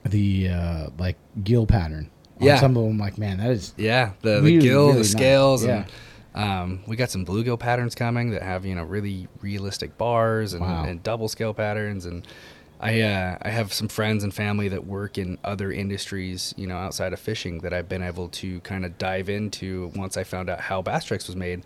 [0.04, 2.10] the uh, like gill pattern.
[2.40, 2.56] On Yeah.
[2.58, 5.10] Some of them, like man, that is Yeah, the, the Really, gill, really the nice.
[5.12, 5.84] scales, Yeah.
[6.34, 10.54] and um, we got some bluegill patterns coming that have you know really realistic bars
[10.54, 10.84] and, Wow.
[10.84, 12.06] and double scale patterns.
[12.06, 12.26] And
[12.80, 16.76] I uh, I have some friends and family that work in other industries, you know,
[16.76, 20.48] outside of fishing that I've been able to kind of dive into once I found
[20.48, 21.62] out how Basstrix was made,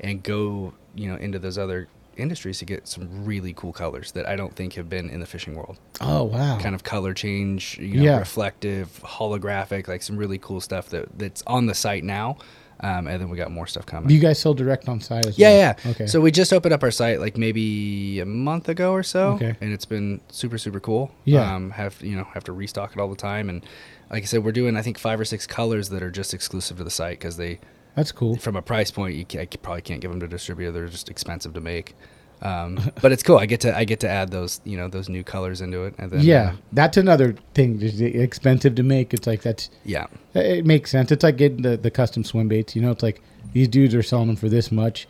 [0.00, 4.26] and go you know into those other industries to get some really cool colors that
[4.26, 6.58] I don't think have been in the fishing world oh wow.
[6.58, 8.18] kind of color change, you know, Yeah.
[8.18, 12.38] reflective, holographic, like some really cool stuff that that's on the site now.
[12.80, 14.10] Um, and then we got more stuff coming.
[14.10, 15.56] You guys sell direct on site as yeah, well?
[15.84, 15.90] yeah.
[15.92, 16.06] Okay.
[16.06, 19.54] So we just opened up our site like maybe a month ago or so, Okay.
[19.62, 21.10] and it's been super super cool.
[21.24, 21.54] Yeah.
[21.54, 23.64] Um, have you know have to restock it all the time, and
[24.10, 26.76] like I said, we're doing I think five or six colors that are just exclusive
[26.76, 27.60] to the site because they,
[27.94, 28.36] That's cool.
[28.36, 30.70] from a price point, you ca- I probably can't give them to a distributor.
[30.70, 31.94] They're just expensive to make.
[32.42, 33.38] Um, but it's cool.
[33.38, 35.94] I get to I get to add those you know those new colors into it,
[35.98, 37.78] and then yeah, uh, that's another thing.
[37.78, 39.14] Just expensive to make.
[39.14, 40.06] It's like that's yeah.
[40.34, 41.10] It makes sense.
[41.12, 42.76] It's like getting the, the custom swim baits.
[42.76, 43.22] You know, it's like
[43.52, 45.08] these dudes are selling them for this much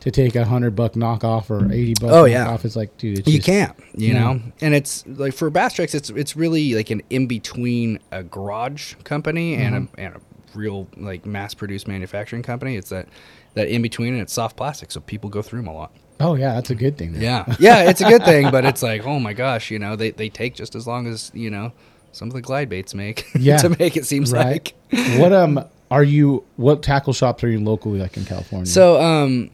[0.00, 2.30] to take a hundred buck knockoff or eighty bucks Oh, knockoff.
[2.30, 2.58] yeah.
[2.62, 4.20] It's like, dude, it's you just- can't you Yeah.
[4.34, 8.94] know and it's like for Basstrix it's it's really like an in between a garage
[9.02, 10.00] company and Mm-hmm.
[10.00, 10.20] a and a
[10.54, 13.08] real like mass produced manufacturing company it's that
[13.54, 16.34] that in between and it's soft plastic so people go through them a lot Oh
[16.34, 17.12] yeah, that's a good thing.
[17.12, 17.22] then.
[17.22, 20.10] yeah yeah it's a good thing but it's like oh my gosh you know they,
[20.10, 21.72] they take just as long as you know
[22.12, 23.58] some of the glide baits make Yeah.
[23.58, 24.72] to make it seems right.
[24.92, 26.44] like what um are you?
[26.56, 28.66] What tackle shops are you locally like in California?
[28.66, 29.48] So, um,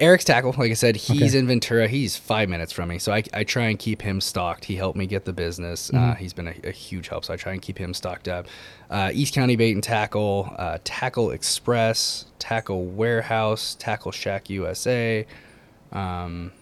[0.00, 1.38] Eric's tackle, like I said, he's Okay.
[1.38, 1.86] in Ventura.
[1.86, 4.64] He's five minutes from me, so I, I try and keep him stocked.
[4.64, 5.90] He helped me get the business.
[5.90, 6.12] Uh, Mm-hmm.
[6.18, 8.46] he's been a, a huge help, so I try and keep him stocked up.
[8.90, 15.24] Uh, East County Bait and Tackle, uh, Tackle Express, Tackle Warehouse, Tackle Shack USA.
[15.96, 16.52] Um,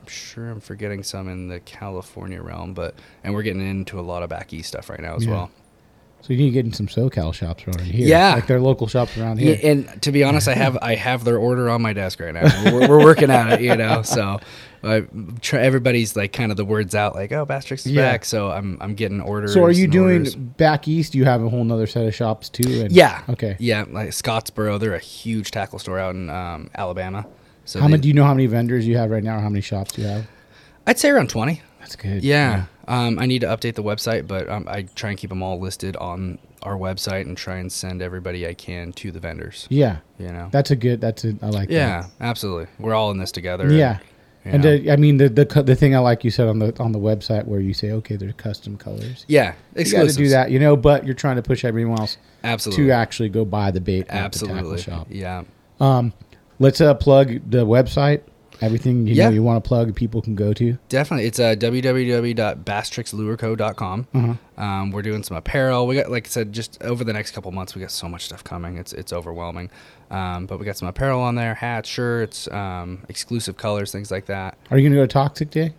[0.00, 4.02] I'm sure I'm forgetting some in the California realm, but and we're getting into a
[4.02, 5.32] lot of back east stuff right now as Yeah.
[5.32, 5.50] well.
[6.22, 8.06] So you need to get in some SoCal shops around here.
[8.08, 8.32] Yeah.
[8.34, 9.58] like their local shops around here.
[9.62, 12.32] Yeah, and to be honest, I have I have their order on my desk right
[12.32, 12.48] now.
[12.72, 14.00] We're, we're working at it, you know.
[14.00, 14.40] So
[14.82, 15.04] I
[15.42, 18.10] try, everybody's like kind of the words out, like, "Oh, Basstrix is Yeah.
[18.10, 19.52] back." So I'm I'm getting orders.
[19.52, 20.34] So are you doing orders.
[20.34, 21.14] back east?
[21.14, 22.80] You have a whole nother set of shops too.
[22.84, 23.20] And, Yeah.
[23.28, 23.56] Okay.
[23.58, 27.26] Yeah, like Scottsboro, they're a huge tackle store out in um, Alabama.
[27.64, 28.02] So How many?
[28.02, 30.04] Do you know how many vendors you have right now, or how many shops you
[30.04, 30.26] have?
[30.86, 31.62] I'd say around twenty.
[31.80, 32.22] That's good.
[32.22, 32.66] Yeah.
[32.88, 35.58] Um, I need to update the website, but um, I try and keep them all
[35.58, 39.66] listed on our website and try and send everybody I can to the vendors.
[39.70, 39.98] Yeah.
[40.18, 40.48] You know.
[40.50, 41.00] That's a good.
[41.00, 41.34] That's a.
[41.42, 41.70] I like.
[41.70, 42.66] yeah, absolutely.
[42.78, 43.68] We're all in this together.
[43.68, 43.74] That.
[43.76, 43.98] Yeah.
[44.46, 44.74] And know.
[44.74, 46.98] uh, I mean the, the the thing I like you said on the on the
[46.98, 49.24] website where you say okay they're custom colors.
[49.26, 52.18] yeah, You got to do that, you know, but you're trying to push everyone else
[52.42, 52.84] Absolutely.
[52.84, 54.82] to actually go buy the bait at the Absolutely.
[54.82, 55.06] shop.
[55.08, 55.44] Yeah.
[56.58, 58.22] Let's uh, plug the website.
[58.60, 59.28] Everything you Yeah.
[59.28, 60.78] know you want to plug, people can go to.
[60.88, 61.26] Definitely.
[61.26, 64.06] It's uh, www.basstrixlureco.com.
[64.14, 64.60] Mm-hmm.
[64.60, 65.86] Um, we're doing some apparel.
[65.86, 68.24] We got, like I said, just over the next couple months, we got so much
[68.26, 68.78] stuff coming.
[68.78, 69.70] It's it's overwhelming.
[70.10, 74.26] Um, but we got some apparel on there, hats, shirts, um, exclusive colors, things like
[74.26, 74.56] that.
[74.70, 75.74] Are you gonna go to Toxic Day?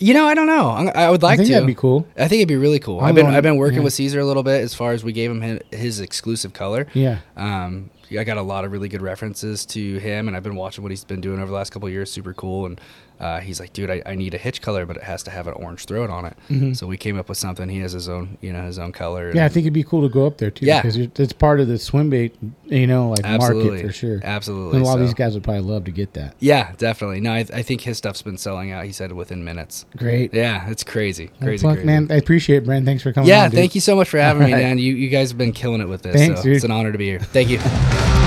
[0.00, 0.70] You know, I don't know.
[0.70, 1.54] I'm, would like think to.
[1.54, 2.06] that'd be cool.
[2.16, 3.00] I think it'd be really cool.
[3.00, 3.84] I'm I've been I've been working yeah.
[3.84, 6.86] with Caesar a little bit as far as we gave him his, his exclusive color.
[6.94, 7.18] Yeah.
[7.36, 10.82] Um, I got a lot of really good references to him, and I've been watching
[10.82, 12.10] what he's been doing over the last couple of years.
[12.10, 12.64] Super cool.
[12.66, 12.80] And
[13.20, 15.46] uh, he's like, dude, I, I need a hitch color, but it has to have
[15.48, 16.76] an orange throat on it.
[16.76, 17.68] So we came up with something.
[17.68, 19.28] He has his own, you know, his own color.
[19.28, 19.36] Mm-hmm.
[19.38, 20.66] Yeah, I think it'd be cool to go up there too.
[20.66, 20.80] Yeah.
[20.82, 23.70] because it's part of the swim bait, you know, like Absolutely.
[23.70, 24.20] market for sure.
[24.22, 24.76] Absolutely.
[24.78, 26.34] and a lot of these guys would probably love to get that.
[26.38, 27.20] Yeah, definitely.
[27.20, 28.84] No, I, I think his stuff's been selling out.
[28.84, 29.84] He said within minutes.
[29.96, 30.32] Great.
[30.32, 31.86] Yeah, it's crazy, crazy, fuck, crazy.
[31.86, 32.08] man.
[32.10, 32.86] I appreciate it, Brandon.
[32.86, 33.28] Thanks for coming.
[33.28, 34.64] Yeah, on, thank you so much for having me, All right.
[34.64, 34.78] man.
[34.78, 36.14] You you guys have been killing it with this.
[36.14, 36.56] Thanks, so dude.
[36.56, 37.20] It's an honor to be here.
[37.20, 37.58] Thank you.